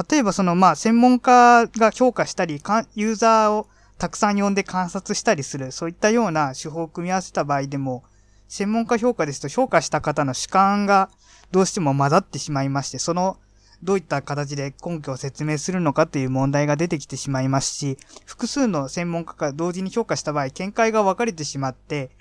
[0.10, 2.62] 例えばその、まあ、専門家が評価したり、
[2.95, 8.04] ユーザーをたくさん呼んで観察したりする、そういったような手法を組み合わせた場合でも、
[8.52, 11.10] 専門家評価ですと評価した方の主観が
[11.54, 13.38] どうしても混ざってしまいまして、その、
[13.82, 22.12] どういった形で根拠を説明するのかという問題が出てきてしまいますし、複数の専門家が同時に評価した場合、見解が分かれてしまって、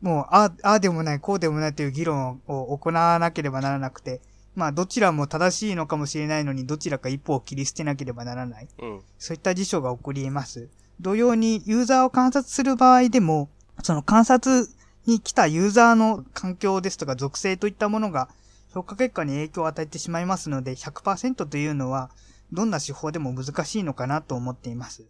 [0.00, 4.20] もう、あああでもない、こうでもないという議論を行わなければならなくて、
[4.54, 8.68] まあ、どちらも正しいのかもしれないのに、どちらか一方を切り捨てなければならない。
[8.78, 9.00] うん。
[9.18, 10.68] そういった事象が起こり得ます。
[11.00, 13.48] 同様に、ユーザーを観察する場合でも、
[13.82, 14.68] その観察
[15.06, 18.28] に来たユーザーの環境ですとか属性といったものが、
[18.72, 22.10] 評価結果に影響を与えてしまいますので、100%というのは、
[22.52, 25.02] どんな手法でも難しいのかなと思っています。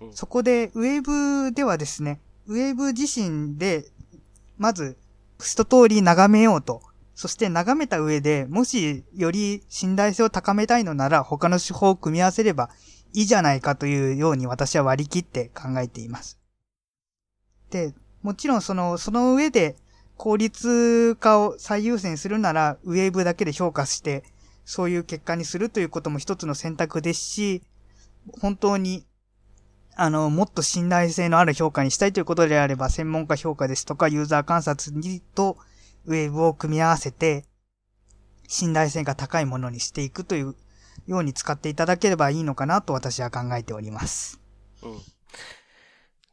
[0.00, 3.84] うんそこで、ウェーブではですね、ウェーブ自身で、
[4.58, 4.96] まず、
[5.40, 6.82] 一通り眺めようと。
[7.14, 12.70] そして眺めた上で、もしより信頼性を高めたいのなら、他の手法を組み合わせれば
[13.12, 16.38] いいじゃないかというように私は割り切って考えています。
[17.70, 19.76] で、もちろんその、その上で
[20.16, 24.22] 効率化を最優先するなら、ウェーブだけで評価して、
[24.64, 27.62] そういう結果にするということも一つの選択ですし、
[28.40, 29.04] 本当に、
[29.96, 35.58] あの、もっと信頼性のある評価にしたいということであれば、専門家評価ですとか、ユーザー観察にと、
[36.04, 37.44] ウェーブを組み合わせて、
[38.46, 40.54] 信頼性が高いものにしていくという
[41.06, 44.40] ように使っていただければいいのかなと私は考えております。
[44.82, 45.00] うん。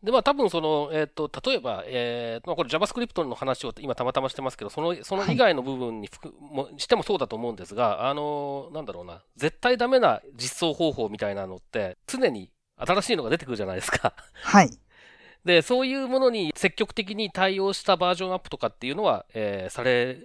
[0.04, 14.14] で、まあ多分その、えっ、と、例えば、えーまあこれ JavaScript の話を今たまたましてますけど、その、その以外の部分に含もしてもそうだと思うんですが、あの、なんだろうな、絶対ダメな実装方法みたいなのって、常に新しいのが出てくるじゃないですか。
[14.44, 14.70] はい。
[15.44, 20.18] で、そういうものに積極的に対応したバージョンアップとかっていうのは、えーされ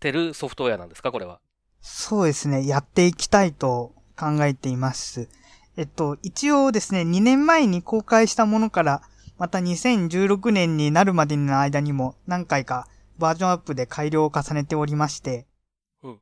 [0.00, 1.40] てるソフトウェアなんですか、これは？
[1.80, 2.66] そうですね。
[2.66, 5.28] やっていきたいと考えています。
[5.78, 9.00] えっと、一応ですね、2年前に公開したものから、
[9.38, 15.46] また2016年になるまでの間にも何回かバージョンアップで改良を重ねておりまして、
[16.02, 16.20] うん。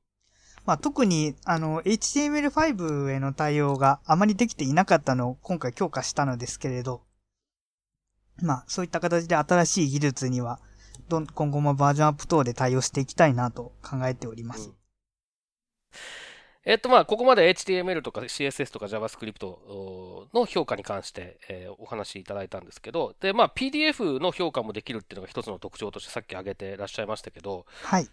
[0.66, 7.00] まあ、特に、あの、HTML5 への対応があまりできていなかったのを今回強化したのですけれど、
[8.42, 10.60] まあ、そういった形で新しい技術には、
[11.08, 14.74] どん今後もバージョンアップ等で対応していきたいなと考えております。
[16.68, 28.08] えっと、まあ、ここまで HTML とか CSS とか JavaScript の評価に関して、えーお話しいただいたんですけど、で、まあ、PDF の評価もできるっていうのが一つの特徴としてさっき挙げてらっしゃいましたけど、はい。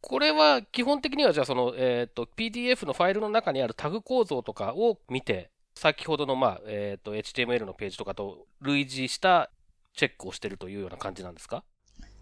[0.00, 9.50] これは基本的にはじゃあその、えっと PDF のファイルの中にあるタグ構造とかを見て、先ほどの、まあえっと HTML のページとかと類似した
[9.96, 11.64] チェックをしてるというような感じなんですか？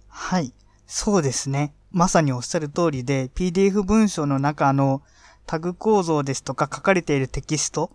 [0.09, 0.55] はい。
[0.87, 1.75] そうですね。
[1.91, 5.03] まさにおっしゃる通りで、PDF 文章の中の
[5.47, 7.91] タグ構造ですとか書かれているテキスト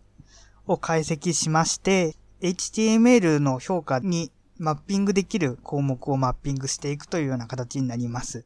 [0.68, 8.46] を解析しまして、HTML の評価にマッピングできる項目をマッピングしていくというような形になります。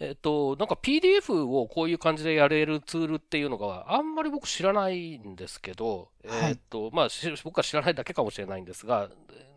[0.00, 9.10] えっと、なんか PDF をこういう感じでやれるツールっていうのがあんまり僕知らないんですけど、はいえっと、まあ、し僕は知らないだけかもしれないんですが、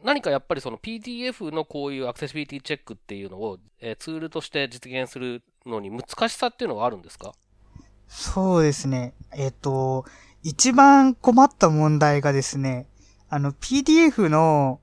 [0.03, 7.33] 何かやっぱりその PDF のこういうアクセシビリティチェックっていうのを、えーツールとして実現するのに難しさっていうのはあるんですか？
[8.13, 9.13] そうですね。
[9.33, 10.05] えっ、と、
[10.43, 12.85] 一番困った問題がですね、
[13.29, 14.81] あの PDF の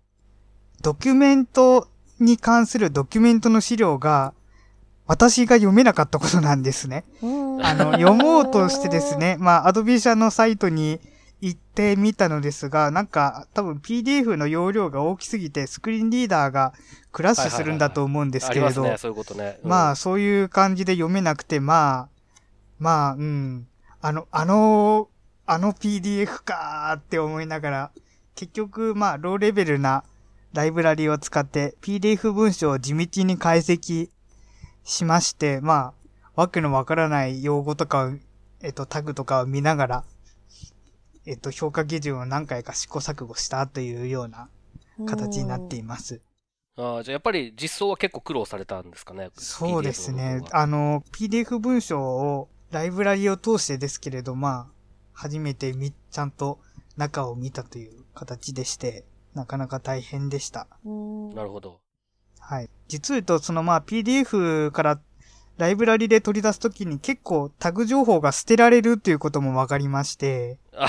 [0.80, 1.88] ドキュメント
[2.18, 4.32] に関するドキュメントの資料が
[5.06, 7.04] 私が読めなかったことなんですね。
[7.62, 9.16] あの、読もうとしてです。
[9.16, 11.00] ね、まあ、アドビ社のサイトに
[11.40, 16.72] 行ってみたのですが、なんか、多分 PDF の容量が大きすぎて、スクリーンリーダーが
[17.12, 18.84] クラッシュするんだと思うんですけれど、
[19.64, 22.17] まあ、そういう感じで読めなくて、まあ、
[22.78, 23.68] まあ、うん。
[24.00, 25.08] あの、あの、
[25.46, 27.90] あの PDF かーって思いながら、
[28.34, 30.04] 結局、まあ、ローレベルな
[30.52, 34.10] ライブラリを使って PDF 文章を地道に解析
[34.84, 35.94] しまして、ま
[36.34, 38.12] あ、わけのわからない用語とかを、
[38.62, 40.04] えっと、タグとかを見ながら、
[41.26, 44.48] えっと、評価基準を何回か試行錯誤したというような
[45.06, 46.20] 形になっています。
[46.76, 49.30] あーじゃあやっぱり実装は結構苦労されたんですかね？
[49.34, 54.72] そうですねあの、PDF 文章をライブラリを通してですけれど、まあ、
[55.12, 56.58] 初めてみ、ちゃんと
[56.96, 59.04] 中を見たという形でして、
[59.34, 60.66] なかなか大変でした。
[60.84, 61.80] うんなるほど。
[62.40, 62.70] はい。
[62.88, 65.00] 実を言うと、そのまあ PDF から
[65.58, 70.86] ライブラリで取り出すときに結構タグ情報が捨てられるっていうことも分かりまして、あ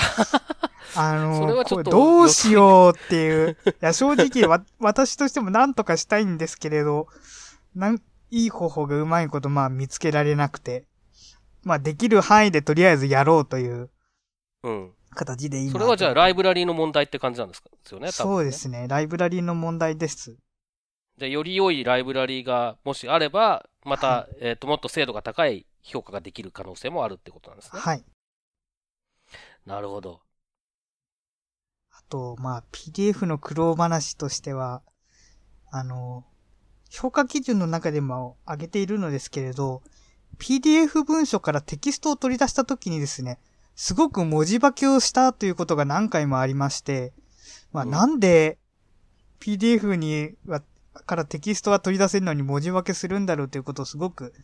[0.96, 3.56] あの、これどうしようっていう。
[3.66, 7.08] いや、正直わ、 私としても何とかしたいんですけれど、
[7.74, 10.84] なん、いい方法がうまいこと、まあ見つけられなくて、
[11.62, 13.90] まあできる範囲でとりあえずやろうという
[14.62, 14.92] うん。
[15.14, 15.72] 形で今。
[15.72, 17.70] それはじゃあライブラリーの問題って感じなんですか？
[17.70, 18.86] ですよね、多分ねそうですね。
[18.88, 20.36] ライブラリの問題です。
[21.18, 27.80] じゃあより良いライブラリーがもしあれば、また、はえっ、と、もっと精度が高い評価ができる可能性もあるってことなんですね。
[27.80, 28.04] はい。
[29.66, 30.20] なるほど。
[31.90, 34.82] あと、まあ PDF の苦労話としては、
[35.70, 36.24] あの、
[36.90, 39.82] 評価基準の中でも挙げているのですけれど、
[40.38, 43.38] PDF 文書からテキストを取り出したときにですね、
[43.76, 47.12] すごく文字化けをしたということが何回もありまして、
[47.72, 48.58] まあうんなんで
[49.40, 50.62] PDF には、
[51.06, 54.34] からテキストが取り出せるのに文字化けするんだろうということをすごく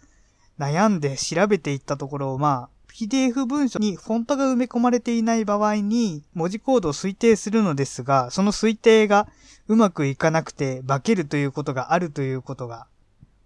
[0.59, 9.29] 悩んで調べていったところ、まあ PDF 文書にフォントが埋め込まれていない場合に文字コードを推定するのですが、その推定が
[9.69, 12.87] うまくいかなくて化けるということがあるということが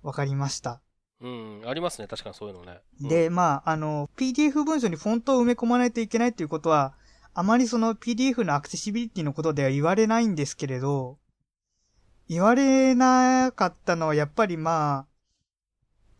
[0.04, 0.80] 分かりました。
[1.20, 2.08] うん、ありますね。
[2.08, 2.80] 確かにそういうのね。
[3.02, 6.94] うんで、まあ、あの、PDF 文書にフォントを埋め込まないといけないということは、
[7.34, 11.18] あまりその PDF のアクセシビリティのことでは言われないんですけれど、
[12.28, 15.06] 言われなかったのはやっぱりまあ、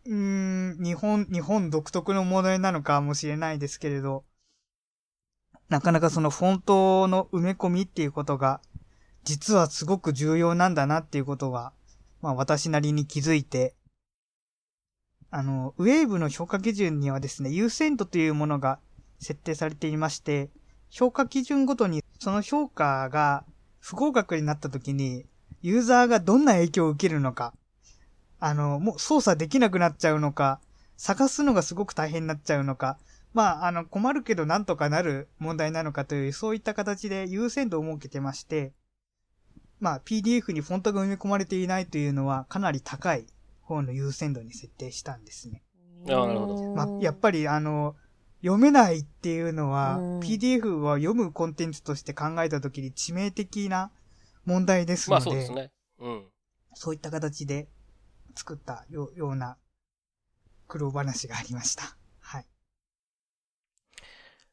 [0.05, 4.23] うん、日本、日本独特の問題なのかもしれないですけれど、
[5.69, 8.61] なかなかそのフォントの埋め込みっていうことが、
[9.23, 11.71] 実はすごく重要なんだなっていうことが、
[12.21, 13.73] まあ私なりに気づいて、
[15.31, 18.79] あの、ウェーブの評価基準にはですね、優先度というものが
[19.19, 20.49] 設定されていまして、
[20.89, 23.45] 評価基準ごとにその評価が
[23.79, 25.25] 不合格になった時に、
[25.61, 27.53] ユーザーがどんな影響を受けるのか、
[28.41, 30.59] あの、もう操作できなくなっちゃうのか、
[30.97, 32.97] 探すのがすごく大変になっちゃうのか、
[33.33, 38.73] まあ、あの、困るけどなんとかなる問題なのかという、そういった形で優先度を設けてまして、
[39.79, 43.25] まあ、PDF にフォントが埋め込まれていないというのはかなり高い
[43.75, 45.63] 方の優先度に設定したんですね。
[46.07, 47.95] あなるほどまあ、やっぱりあの、
[48.41, 53.91] 読めないっていうのは、うん PDF を読むコンテンツとして考えたときに致命的な
[54.45, 55.71] 問題ですので、まあそうですね。
[55.99, 56.31] うん。
[56.75, 57.67] そういった形で
[58.35, 59.57] 作ったよような
[60.67, 61.97] 苦労話がありました。
[62.19, 62.45] はい。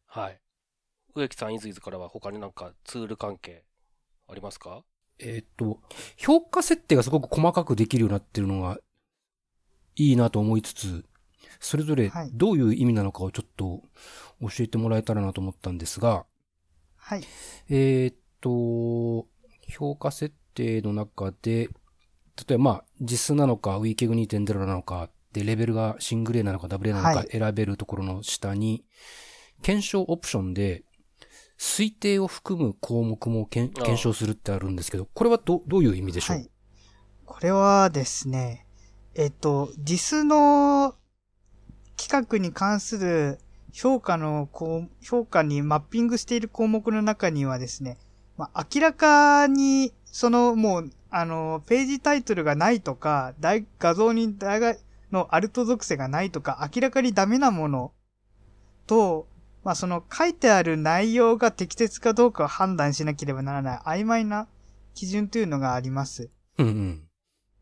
[0.07, 0.41] はい。
[1.15, 3.65] 植木さん、いずいずからは他になんかツール関係
[4.27, 4.85] ありますか？
[5.21, 5.81] えーっと、
[6.17, 8.79] 評価設定がすごく細かくできるようになってるのが
[9.99, 11.05] いいなと思いつつ、
[11.61, 13.83] それぞれはいどういう意味なのかをちょっと
[14.41, 16.25] 教えてもらえたらなと思ったんですが、
[16.97, 17.25] はい。
[17.69, 19.27] えーっと、
[19.69, 21.69] 評価設定の中で、
[22.49, 28.85] 例えばまあ、実数なのか、WeKeg2.0 なのか、で、レベルがシングル A なのか、ダブル A なのかはい選べるところの下に、
[29.63, 30.85] 検証オプションで、
[31.59, 36.51] 推定を含む項目も検証するってあるんですけど、これはどどういう意味でしょう、はい。
[37.25, 38.68] これはですね、
[39.19, 40.95] えっと、実の
[41.97, 43.41] 企画に関する
[43.73, 47.99] 評価のこう、評価にマッピングしている項目の中にはですね、
[48.37, 54.79] まあ、明らかにそのもう、あの、ページタイトルがないとか、大画像に大概
[55.11, 57.93] のアルト属性がないとか、明らかにダメなもの
[58.87, 59.27] と、
[59.65, 64.47] まあその書いてある内容が適切かどうかを判断しなければならない曖昧な
[64.95, 66.31] 基準というのがあります。
[66.59, 67.03] うんうん。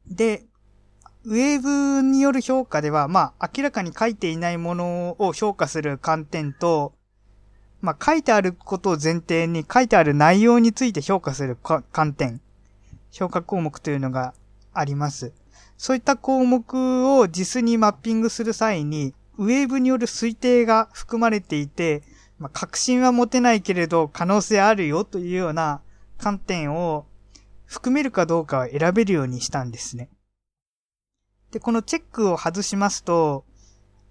[0.07, 0.45] で、
[1.29, 6.95] ウェーブによる評価では、まあ明らかに書いていないものを評価する観点と、
[7.81, 12.41] まあ書いてあることを前提に書いてある内容について評価する観点、
[13.11, 14.35] 評価項目というのが
[14.73, 15.33] あります。
[15.77, 22.05] そういった項目を実にマッピングする際に、ウェーブによる推定が含まれていて、
[22.39, 25.81] まあ、確信は持てないけれど可能性あるよというような
[26.19, 27.07] 観点を
[27.65, 30.09] 含めるかどうかを選べるようにしたんですね。
[31.51, 33.45] で、このチェックを外しますと、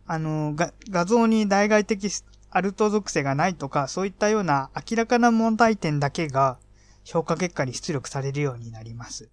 [0.07, 2.09] あの、が画像に代替的
[2.49, 6.57] アルト属性がないとか、そういったような明らかな問題点だけが
[7.03, 9.29] 評価結果に出力されるようになります。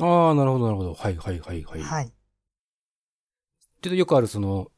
[0.00, 0.94] ああ、なるほど、なるほど。
[0.94, 1.80] はい、はい、はい、はい。
[1.80, 2.12] はい。
[3.82, 4.70] で、よくあるその、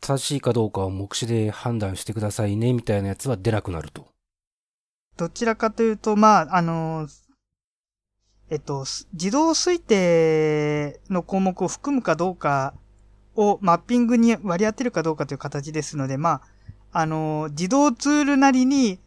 [0.00, 4.08] 正しいかどうかを目視で判断してくださいね、みたいなやつは出なくなると。
[5.16, 7.08] どちらかというと、まあ、あの、
[8.50, 12.74] えっと、自動推定の項目を含むかどうか
[13.34, 16.42] をマッピングに割り当てるかどうかという形ですので、ま
[16.92, 19.00] あ、あの、自動ツールなりに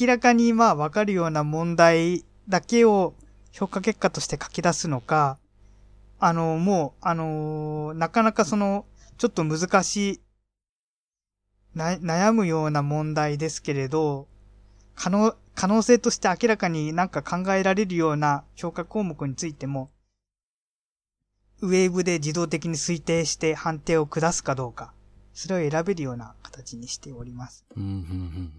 [0.00, 3.14] 明らかにまあわかるような問題だけを
[3.52, 5.38] 評価結果として書き出すのか、
[6.18, 8.86] あの、もう、あの、なかなかその、
[9.18, 10.20] ちょっと難しい、
[11.76, 14.26] 悩むような問題ですけれど、
[14.98, 19.90] 可能、可能性として明らかになんか考えられるような評価項目についても、
[21.60, 24.92] ウェーブで自動的に推定して判定を下すかどうか、
[25.32, 27.64] それを選べるような形にしております。
[27.76, 28.52] うん、うん、うん。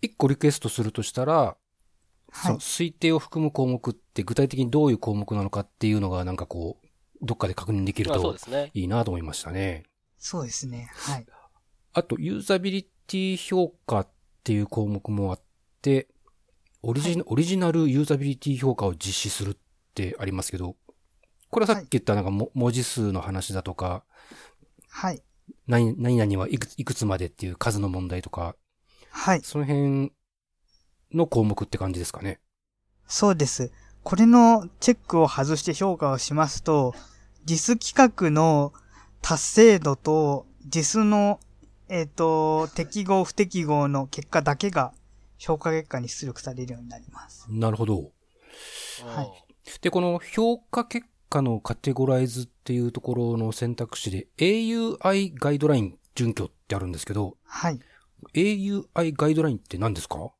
[0.00, 1.56] 一個リクエストするとしたら、はい
[2.32, 2.58] その。
[2.60, 6.86] 推定を含む項目って具体的にどういう項目なのかっていうのがなんかこう、
[7.20, 8.70] どっかで確認できるとですね。
[8.74, 9.82] いいなと思いましたね。
[10.18, 10.88] そうですね。
[10.94, 11.26] はい。
[11.94, 14.11] あと、ユーザビリティ評価っ
[14.44, 15.40] ていう項目もあっ
[15.80, 16.08] て、
[16.82, 19.56] オリジ,、はオリジナルユーザビリティ評価を実施するっ
[19.94, 20.76] てありますけど、
[21.50, 24.04] これはさっき言ったなんかも、文字数の話だとか、
[24.88, 25.22] はい。
[25.66, 28.56] 何何々はいくついくつまでっていう数の問題とか、
[29.10, 29.40] はい。
[29.42, 30.12] その辺
[31.12, 32.40] の項目って感じですかね。
[33.06, 33.70] そうです。
[34.02, 36.94] これのチェックを外して評価をしますと、
[37.46, 38.72] JIS 規格の
[39.20, 41.38] 達成度と JIS の、
[41.94, 44.94] えっ、と、適合不適合の結果だけが
[45.36, 47.46] 評価結果に出力されるようになります。
[47.50, 48.12] なるほど。
[49.04, 49.30] はい
[49.82, 57.78] で、この評価結果のカテゴライズっていうところの選択肢で AUI ガイドライン準拠ってあるんですけど、はい。
[58.32, 60.32] AUI ガイドラインって何ですか？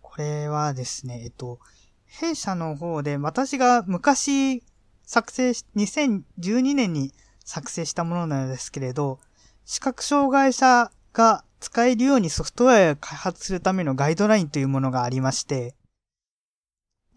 [0.00, 1.58] これはですね、えっと、
[2.06, 4.62] 弊社の方で私が昔
[5.02, 7.12] 作成し、2012年に
[7.44, 9.18] 作成したものなんですけれど、
[9.64, 15.74] 視覚障害者が使えるようにソフトウェアを開発するためのガイドラインというものがありまして、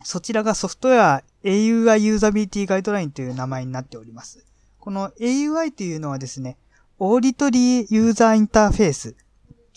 [0.03, 4.45] そちらがソフトウェア AUI ユーザビリティガイドラインという名前になっております。
[4.79, 6.57] この AUI というのはですね、
[6.99, 9.15] オーディトリーユーザーインターフェース、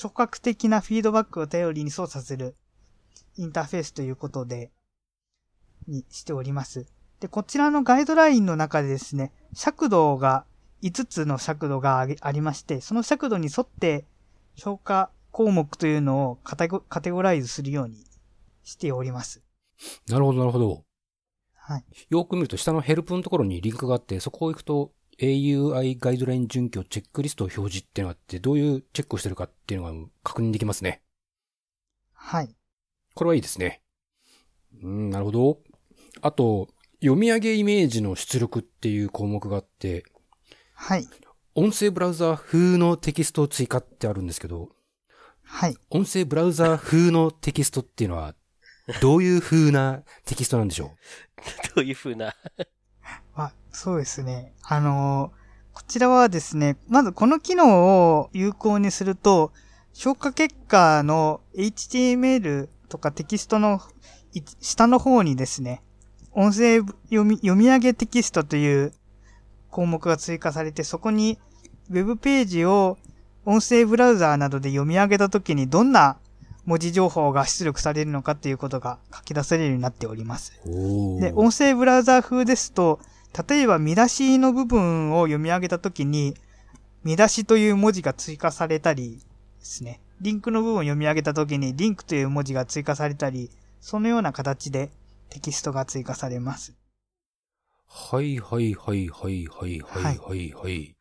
[0.00, 2.54] 直角的なフィードバックを頼りに操作する
[3.36, 4.70] インターフェースということで、
[5.86, 6.86] にしております。
[7.20, 10.44] で、こちらのガイドラインの中でですね、尺度が、
[10.82, 14.04] 5つの尺度がありまして、その尺度に沿って
[14.54, 18.04] 評価項目というのをカテゴカテゴライズするように
[18.62, 19.42] しております。
[20.08, 20.84] なるほど、なるほど。
[21.54, 21.84] はい。
[22.10, 31.02] よく見ると下のヘルプのところにリンクがあって、そこを行くと AUI ガイドライン準拠チェックリストを表示っていうのがあって、どういうチェックをしてるかっていうのが確認できますね。
[32.12, 32.54] はい。
[33.14, 33.82] これはいいですね。
[34.82, 35.58] うん、なるほど。
[36.22, 36.68] あと、
[37.00, 40.04] 読み上げイメージの出力っていう項目があって、
[40.80, 41.08] はい。
[41.56, 44.68] 音声ブラウザ風のテキストを追加ってあるんですけど、
[45.42, 45.76] はい。
[45.90, 48.34] 音声ブラウザ風のテキストっていうのは、
[49.02, 50.92] どういう風なテキストなんでしょ
[51.74, 52.32] どういう風な？
[53.34, 54.54] あ、そうですね。
[54.62, 55.38] あのー
[55.74, 59.52] こちらはですね、まずこの機能を有効にすると、
[59.94, 63.80] 評価結果の HTML とかテキストの
[64.34, 65.82] い下の方にですね、
[66.32, 68.92] 音声読み読み上げテキストという
[69.78, 71.38] 項目が追加されて、そこに
[71.90, 72.98] ウェブページを
[73.44, 76.18] 音声ブラウザーなどで読み上げたときにどんな
[76.66, 80.60] 文字情報が出力されるのかということが書き出されるようになっております。
[81.20, 82.98] で、音声ブラウザー風ですと、
[83.48, 86.34] 例えば見出しの部分を読み上げたときに、
[87.04, 89.20] 見出しという文字が追加されたり
[89.60, 90.00] ですね。
[90.20, 94.90] リンクの部分を読み上げたときに、リンクという文字が追加されたりそのような形で
[95.30, 96.74] テキストが追加されます。
[97.88, 100.94] はいはいはいはいはいはいはいはい。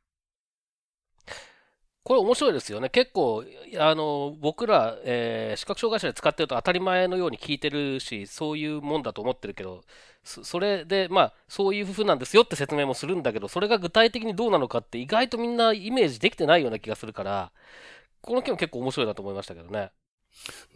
[2.03, 2.89] これ面白いですよね。
[2.89, 3.43] 結構、
[3.77, 9.83] あの、僕ら、えー視覚障害者で使ってると当たり前のように聞いてるし、そういうもんだと思ってるけど、
[10.23, 17.51] そそれで、まあ、そういう風なんですよって説明もするんだけど、それが具体的にどうなのかって意外とみんなイメージできてないような気がするから、
[18.21, 19.91] この件も結構面白いなと思いましたけどね。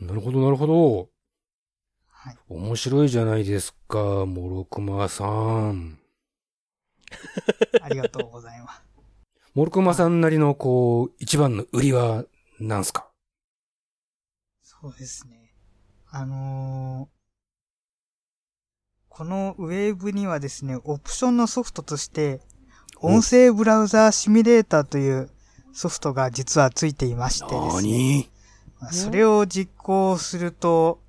[0.02, 1.10] なるほどなるほど。
[2.08, 2.38] はい。
[2.50, 5.26] 面白いじゃないですか、モロクマさ
[5.72, 6.01] ん。
[7.82, 8.82] ありがとうございます。
[9.54, 12.26] モルクマさんなりの、こう、一番の売りは、
[12.60, 13.10] なんすか？
[14.62, 15.54] そうですね。
[16.10, 17.22] あのー
[19.14, 22.40] このウェーブにはですね、オプションのソフトとして、
[23.02, 25.30] お音声ブラウザーシミュレーターという
[25.74, 28.30] ソフトが実はついていましてですね。
[28.92, 31.02] それを実行すると、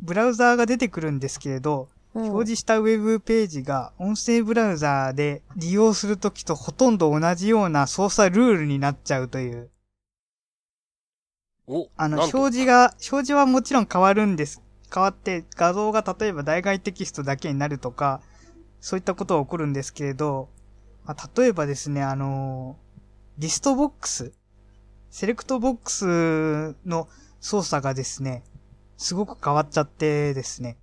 [0.00, 9.70] ブラウザーが出てくるんですけれど、うん表示したウェブページが音声ブラウザーで利用するときとほとんど同じような操作ルールになっちゃうという。
[11.66, 14.62] お、あの、表示が、表示はもちろん変わるんです。
[14.92, 18.20] 変わって画像が例えば代替テキストだけになるとか、
[18.80, 20.50] そういったことは起こるんですけれど、
[21.04, 22.76] まあ、例えばですね、あの、
[23.38, 24.32] リストボックス、
[25.10, 27.08] セレクトボックスの
[27.40, 28.44] 操作がですね、
[28.96, 30.76] すごく変わっちゃってですね、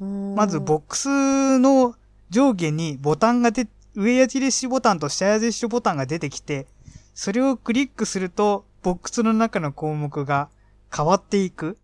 [0.00, 1.94] まずボックスの
[2.30, 6.66] 上下にボタンがで、上矢印ボタンと下矢印ボタンが出てきて、
[7.14, 10.48] それをクリックすると、ボックスの中の項目が
[10.94, 11.78] 変わっていく。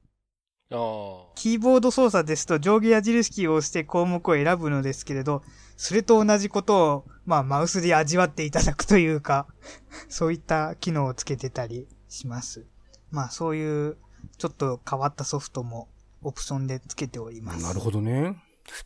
[1.34, 5.42] キーボード操作ですと上下矢印キーを押して項目を選ぶのですけれど、
[5.76, 9.46] それと同じことを、まあ、マウスで味わっていただくというか、
[10.08, 12.66] そういった機能をつけてたりします。
[13.10, 13.96] まあ、そういう、
[14.38, 15.88] ちょっと変わったソフトも、
[16.22, 17.62] オプションでつけております。
[17.62, 18.36] なるほどね。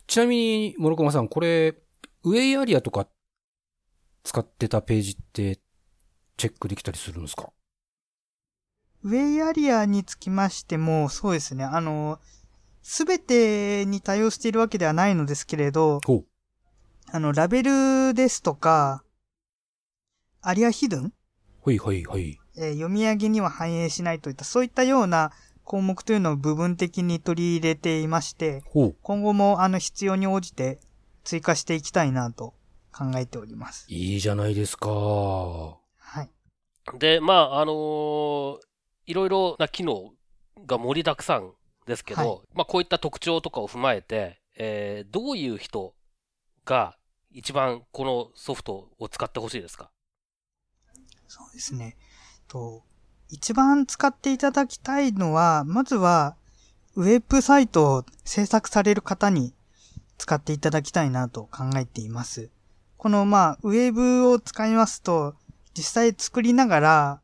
[0.07, 1.75] ちなみに、モロクマさん、これ、
[2.23, 3.07] ウェイアリアとか
[4.23, 5.59] 使ってたページって、
[6.35, 7.51] チェックできたりするんですか？
[9.03, 12.19] ウェイアリアにつきましても、そうですね、あの、
[12.81, 16.01] すべてに対応しているわけではないのですけれど。
[17.11, 19.03] あの、ラベルですとか、
[20.41, 21.13] アリアヒドゥン、
[21.63, 22.37] はいはいはい。
[22.57, 25.31] えー読み上げには反映しないといった、そういったような
[25.69, 28.61] 項目というのを部分的に取り入れていまして。
[28.71, 30.79] 今後もあの必要に応じて
[31.25, 32.53] 追加していきたいなと
[32.93, 33.85] 考えております。
[33.89, 34.89] いいじゃないですか。
[34.89, 35.77] は
[36.21, 36.29] い。
[36.97, 38.57] で、まあ、あのー
[39.07, 40.13] いろいろな機能
[40.65, 41.53] が盛りだくさん
[41.85, 45.95] ですけど、はいまあ、こういった特徴とかを踏まえて、えーどういう人
[46.65, 46.97] が
[47.31, 49.91] 一番このソフトを使ってほしいですか？
[51.27, 51.97] そうですね。
[52.47, 52.83] と、
[53.29, 56.35] 一番使っていただきたいのは、まずは、
[56.95, 59.53] ウェブサイトを制作される方に
[60.17, 62.49] 使っていただきたいなと考えています。
[62.97, 65.35] この、まあ、ウェブを使いますと、
[65.75, 67.21] 実際作りながら、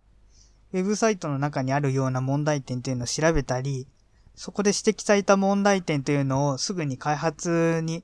[0.73, 3.87] ウェブサイトの中にあるような問題点というのを調べたり、
[4.35, 8.03] そこで指摘された問題点というのをすぐに開発に、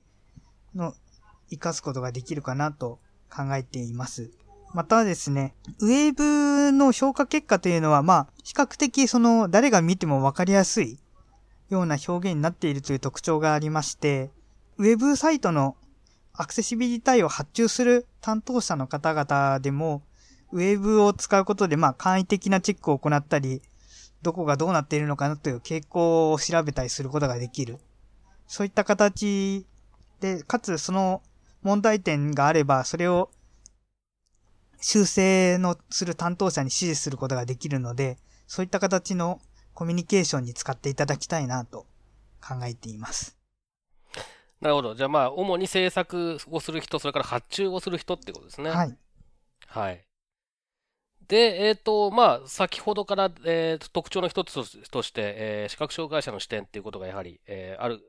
[0.74, 0.94] の、
[1.50, 4.32] 活かすことができるかなと考えています。
[4.74, 11.00] またですね、ウェーブの評価結果というのは、まあ、比較的その、誰が見てもわかりやすい
[11.70, 14.32] ような表現になっているという特徴がありまして、
[14.78, 15.76] ウェブサイトの
[16.34, 20.04] アクセシビリティを発注する担当者の方々でも、
[20.52, 23.62] ウェーブを使うことで、まあ、簡易的なチェックを行ったり、
[24.22, 27.80] どこがどうなっているのかなという傾向を調べたりすることができる。
[28.48, 29.66] そういった形
[30.20, 31.22] で、かつその
[31.62, 33.32] 問題点があれば、それを
[34.82, 38.18] 修正のする担当者に指示することができるので、
[38.48, 39.40] そういった形の
[39.74, 41.86] コミュニケーションに使っていただきたいなと
[42.42, 43.38] 考えています。
[44.62, 44.96] なるほど。
[44.96, 48.70] じゃあまあ、主に制作をする人、それから発注をする人ってことですね。
[48.70, 48.98] はい。
[49.68, 50.06] はい。
[51.28, 58.02] で、えっ、と、まあ、先ほどから、えー特徴の一つととして、えー視覚障害者の視点っていうことがやはり、えーある、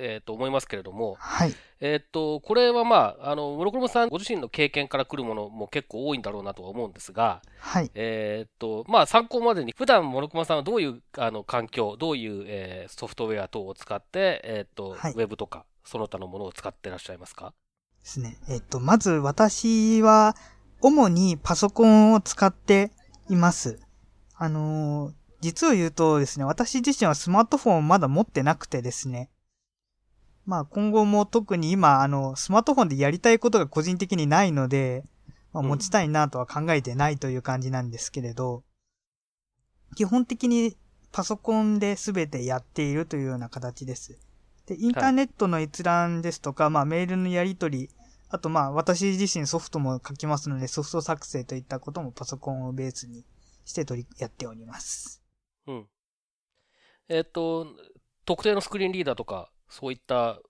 [0.00, 1.54] えーと思いますけれども、はい。
[1.80, 7.90] えっ、と、これはまあ、あの、ムロクロムさんご自身の経験から来るものも結構多いんだろうなとは思うんですが、はい。
[7.94, 17.54] えっ、と、まあ、参考までに、普段モロクマさんはどういうあの環境、どういう、えーソフトウェア等を使って、えっ、と、はいウェブとか、その他のものを使ってらっしゃいますか？
[18.02, 18.36] ですね。
[18.48, 20.36] えっと、まず私は、
[20.82, 22.90] 主にパソコンを使って
[23.28, 23.80] います。
[24.36, 29.30] あのー実を言うとですね、私自身はスマートフォンをまだ持ってなくてですね。
[30.50, 35.04] まあ今後も特に今、あの、スマートフォンでやりたいことが個人的にないので、
[35.52, 38.64] まあ、うん持ちたいなとは考えてないという感じなんですけれど、
[39.94, 40.76] 基本的に
[41.12, 44.18] パソコンで全てやっているというような形です。
[44.66, 47.90] で、インターネットの閲覧ですとか、まあメールのやり取り、
[48.28, 53.24] あとまあ私自身ソフトも書きますのでソフト作成といったこともパソコンをベースに
[53.64, 55.22] して取り、やっております。
[55.68, 55.86] うん。
[57.08, 57.68] えっ、と、
[58.24, 60.40] 特定のスクリーンリーダーとか、そういった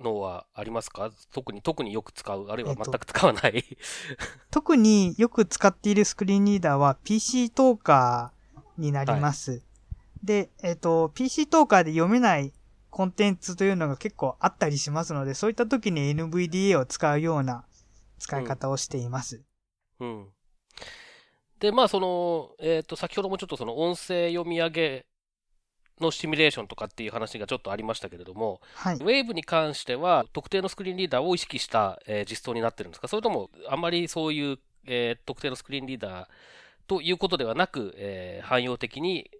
[0.00, 1.10] のはありますか？
[1.32, 3.64] 特に、特によく使う、あるいは全く使わない？
[4.50, 9.62] 特によく使っているスクリーンリーダーは PC トーカーになります。
[10.22, 12.52] で、えっ、と、PC トーカーで読めない
[12.90, 17.64] コンテンツというのが結構あったりしますので、そういった時に NVDA を使うような
[18.18, 19.42] 使い方をしています。
[19.98, 20.28] うん。
[21.58, 25.06] で、まあ、その、えっ、と、先ほどもちょっとその音声読み上げ
[26.00, 28.96] のシミュレーションとかっていう話がちょっとありましたけれども、はい。
[28.96, 33.08] ウェーブに関しては、特定のスクリーンリーダーを意識した、えー実装になってるんですか？
[33.08, 36.26] それとも、あんまりそういう、えー特定のスクリーンリーダー
[36.86, 39.30] ということではなく、えー汎用的に、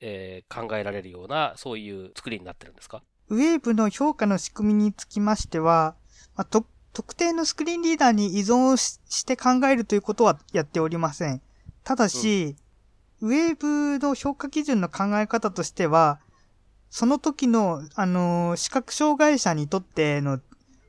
[0.00, 3.02] えー考えられるような、そういう作りになってるんですか？
[3.30, 5.94] ウェーブの評価の仕組みにつきましては、
[6.34, 6.64] まあ、と
[6.94, 11.42] 特定のスクリーンリーダーに依存しして考えるということはやっておりません。
[11.84, 12.56] ただし、
[13.20, 16.20] ウェーブの評価基準の考え方としては、
[16.90, 20.40] その時の、あのー視覚障害者にとっての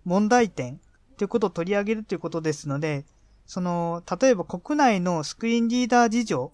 [0.06, 0.80] 問題点
[1.18, 3.06] ということを取り上げるということですので、
[3.46, 6.52] その、例えば国内のスクリーンリーダー事情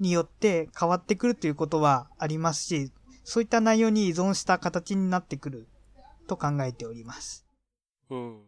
[0.00, 2.90] によって変わってくるということはありますし、
[3.24, 5.68] そういった内容に依存した形になってくる
[6.26, 7.46] と考えております。
[8.10, 8.42] うん。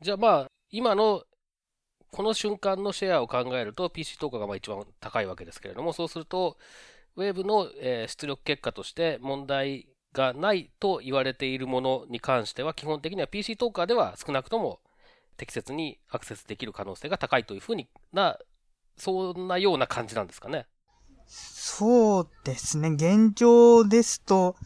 [0.00, 1.22] じゃあまあ、今の、
[2.12, 6.58] この瞬間のシェアを考えると PC トーカーがまあ一番高いわけですけれども、そうすると、
[7.16, 7.68] ウェーブの、
[8.06, 14.80] 出力結果として問題がないと言われているものに関しては、基本的には PC トーカーでは少なくとも
[15.38, 18.38] 適切にアクセスできる可能性が高いというふうにな、
[18.98, 20.66] そんなような感じなんですかね。
[21.26, 22.90] そうですね。
[22.90, 24.56] 現状ですと、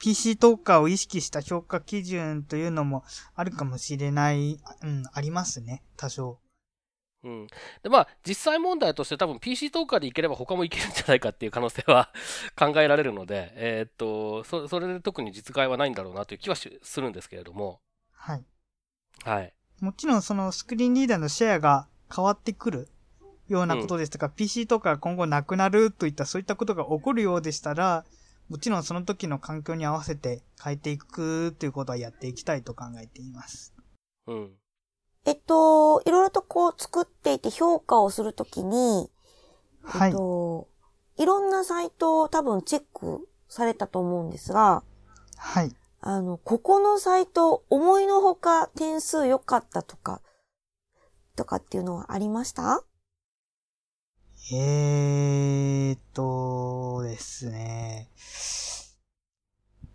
[0.00, 3.04] PC トーカーを意識した評価基準というのも
[3.36, 5.84] あるかもしれない、うん、ありますね。
[5.96, 6.40] 多少。
[7.24, 7.46] うん。
[7.82, 12.12] で、まあ、実際問題として多分 PC トーカーでいければ他もいけるんじゃないかっていう可能性は
[12.56, 17.80] 考えられるので、えーっと、そそれで特に実害はないんだろうなという気はしするんですけれども、
[18.12, 18.44] はい。
[19.24, 19.54] はい。
[19.80, 22.88] もちろんそのスクリーンリーダーのシェアが変わってくる
[23.48, 28.04] ようなことですとか、PC とか今後なくなるといったそういったことが起こるようでしたら、
[28.48, 33.74] もちろんその時の環境に合わせて変えていくということはやっていきたいと考えています。
[34.26, 34.57] うん。
[35.28, 39.10] えっと、いろいろとこう作っていて評価をするときに、
[39.82, 40.16] はいえっ。
[40.16, 40.68] と、
[41.18, 44.82] いろんなサイトを多分チェックされたと思うんですが、
[45.36, 45.76] はい。
[46.00, 50.22] あの、ここのサイト、思いのほか点数良かったとか、
[51.36, 52.82] とかっていうのはありました？
[54.50, 58.08] えーっとですね。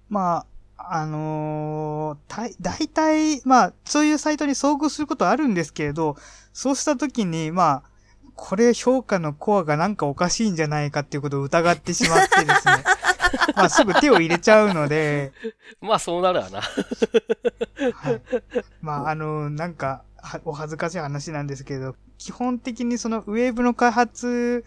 [0.10, 0.46] まあ、
[0.90, 6.18] あのー、たい、大体、まあ、そういうサイトに遭遇することはあるんですけれど、
[6.52, 7.94] そうしたときに、まあ、
[8.36, 12.84] これ評価のコアがなんかおかしいんじゃないかっていうことを疑ってしまってですね。
[13.56, 15.32] まあ、すぐ手を入れちゃうので、
[15.82, 16.62] まあ、そうなるわな。
[16.62, 18.22] はい。
[18.82, 24.64] まあ、あの、なんか、はお恥ずかしい話なんですけど、基本的にそのウェーブの開発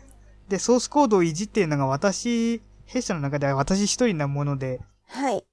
[0.48, 5.44] でソースコードをいじっているのが私、弊社の中では私一人なもので、はい。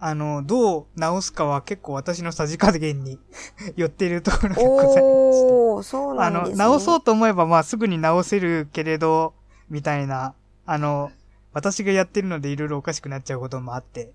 [0.00, 3.18] あの、どう直すかは結構私のさじ加減に
[3.76, 5.00] 寄っているところがございまして。
[5.02, 6.64] おー、そうなあの、んですね。
[6.64, 9.34] 直そうと思えばまあすぐに直せるけれど、
[9.68, 10.34] みたいな、
[10.66, 11.10] あの、
[11.52, 14.12] 私がやってるのでいろいろおかしくなっちゃうこともあって。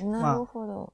[0.00, 0.92] なるほど。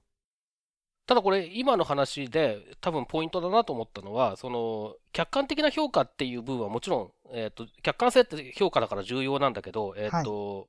[1.06, 10.68] ただこれ、今の話で多分ポイントだなと思ったのは、その、客観的な評価っていう部分はもちろん、えっ、と、客観性って評価だから重要なんだけど、えっ、と、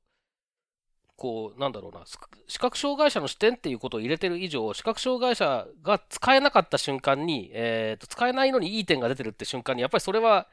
[1.24, 2.20] こう、なんだろうな、す
[2.50, 10.50] 視覚障害者の視点っていうことを入れてる以上、視覚障害者が使えなかった瞬間に、えっ、と、使えないのにいい点が出てるって瞬間に、やっぱりそれは、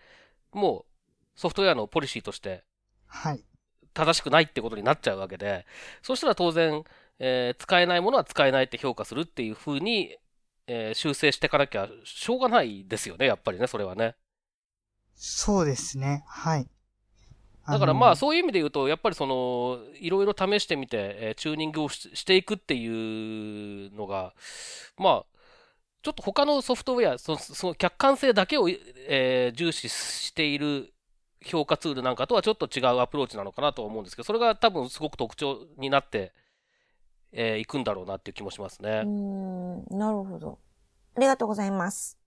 [0.53, 0.87] も
[1.35, 2.63] う、ソフトウェアのポリシーとして
[3.09, 3.45] はい。
[3.95, 5.67] 正しくないってことになっちゃうわけで、
[6.03, 6.85] そしたら当然、
[7.19, 10.17] えー使えないものは使えないって評価するっていうふうに、
[10.69, 14.15] えー修正していかなきゃしょうがないですよね、やっぱりね、それはね。
[15.17, 16.25] そうですね。
[16.29, 16.69] はい。
[17.71, 24.35] のだからまあそういう意味で言うと、やっぱりその、いろいろ試してみて、えーチューニングをししていくっていうのが、
[24.97, 25.25] まあ、
[26.03, 30.93] ちょっと他のソフトウェア、そのその客観性だけを、えー重視している
[31.45, 36.33] 評価ツールなんかとはちょっと違うアプローチなのかなとは思うんですけど、それが多分すごく特徴になって、
[37.33, 39.03] えーいくんだろうなっていう気もしますね。
[39.05, 39.09] うー
[39.95, 40.59] ん、なるほど。
[41.17, 42.19] ありがとうございます。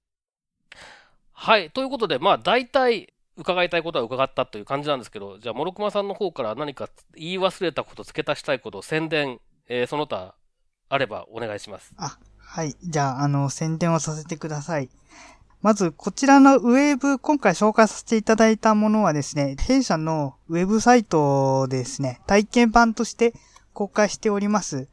[1.32, 1.72] はい。
[1.72, 10.36] ということで、まあ、大体、伺いたいことは伺ったという感じなんですけど、じゃあ、モロクマさんの方から何か言い忘れたこと、付け足したいこと、宣伝、えー、その他、
[10.90, 11.94] あればお願いします。
[11.98, 12.76] あ、はい。
[12.84, 14.90] じゃあ、あの、宣伝をさせてください。
[15.62, 23.34] まず、こちらのウェブ、今回紹介させていただいたものはですね、弊社のウェブサイトですね、体験版として
[23.72, 24.88] 公開しております。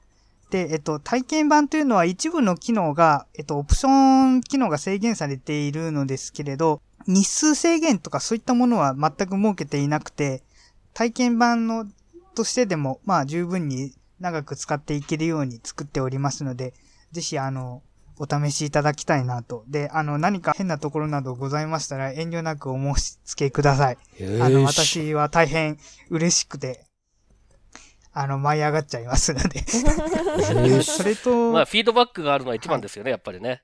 [0.51, 10.42] で、えっと、体験版というのは一部の機能が、えっと、オプション機能が制限されているのですけれど、日数制限とかそういったものは全く設けていなくて、
[10.92, 11.86] 体験版の、
[12.34, 16.74] としてでも、まあ十分に長く使っていけるように作っておりますので、
[17.12, 17.82] ぜひあの、
[18.18, 19.64] お試しいただきたいなと。
[19.66, 23.98] で、あの、何か変なところなどございましたら遠慮なくお申し付けください。
[24.42, 24.64] あの。
[24.64, 25.78] 私は大変
[26.11, 26.84] 嬉しくて、
[28.12, 29.64] あの、舞い上がっちゃいますので。
[30.82, 33.62] それと、まあ、フィードバックがあるのは一番ですよね、やっぱりね。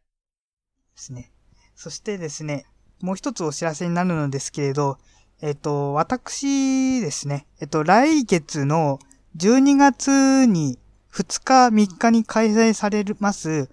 [0.95, 1.33] ですね。
[1.75, 2.67] そしてですね、
[3.01, 4.99] もう一つお知らせになるのですけれど、
[5.43, 8.99] えっ、と、私ですね、えっ、と、来月の
[9.37, 10.79] 12月に
[11.13, 13.69] 2日3日に開催されます、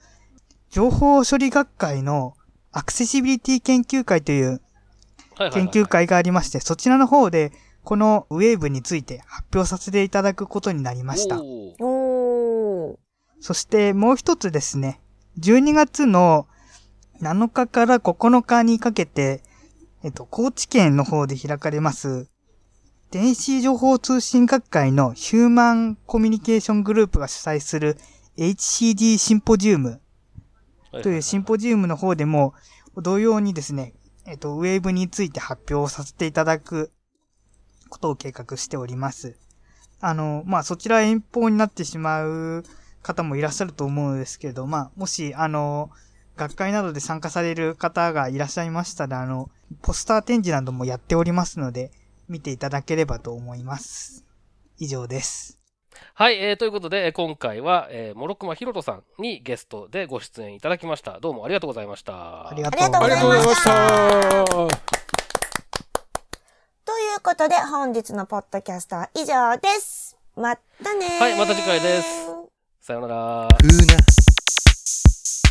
[0.70, 2.36] 情報処理学会の
[2.72, 4.60] アクセシビリティ研究会というはい
[5.36, 7.52] はいはい研究会がありまして、そちらの方で、
[7.84, 11.42] このウェーブについて発表させていただくことになりました。
[11.42, 13.00] お。
[13.40, 15.02] そしてもう一つですね、
[15.40, 16.48] 12月の
[17.22, 19.44] 7日から9日にかけて、
[20.04, 22.30] えっと、高知県の方で開かれます、
[23.12, 27.98] 電子情報通信学会のヒューマンコミュニケーショングループが主催する
[28.38, 30.02] HCD シンポジウム
[31.04, 32.54] というシンポジウムの方でも、
[32.96, 33.94] 同様にですね、
[34.26, 36.92] えっと、ウェーブについて発表させていただく
[37.94, 39.38] ことを計画しております。
[40.02, 42.64] あの、まあ、そちら遠方になってしまう
[43.04, 45.92] 方もいらっしゃると思うんですけれど、まあ、もし、あの、
[46.36, 49.52] 学会などで参加される方がいらっしゃいましたら、あの、
[49.84, 51.92] ポスター展示などもやっておりますので、
[52.28, 54.26] 見ていただければと思います。
[54.80, 55.60] 以上です。
[56.16, 61.20] はい、えー、ということで、え今回は、えー、モロクマヒロトさんにゲストでご出演いただきました。
[61.20, 62.50] どうもありがとうございました。
[62.50, 65.03] ありがとうございました。
[67.24, 70.18] ということで、本日のポッドキャストは以上です。
[70.36, 72.28] またねーはいまた次回です
[72.82, 73.48] さようなら。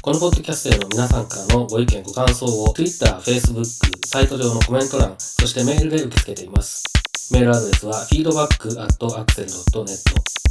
[0.03, 3.65] このポッドキャストへの皆さんからのご意見ご感想を Twitter、Facebook、
[4.07, 6.85] サイト上のコメント欄、そしてメールで受け付けています。
[7.33, 9.97] メールアドレスは feedback.axel.net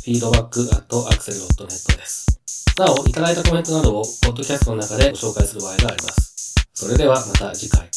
[0.04, 2.26] feedback.axel.net です。
[2.80, 6.32] なお、いただいたコメントなどをポッドキャストの中でご紹介する場合があります。
[6.82, 7.82] それではまた次回。
[7.84, 7.90] で、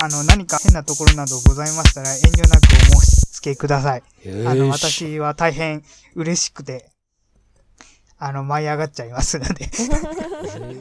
[0.00, 2.62] あの、何か変なところなどございましたら遠慮なく
[2.96, 4.02] お申し付けください。
[4.46, 4.68] あの。
[4.68, 5.82] 私は大変
[6.14, 6.88] 嬉しくて、
[8.16, 9.68] あの、舞い上がっちゃいますので。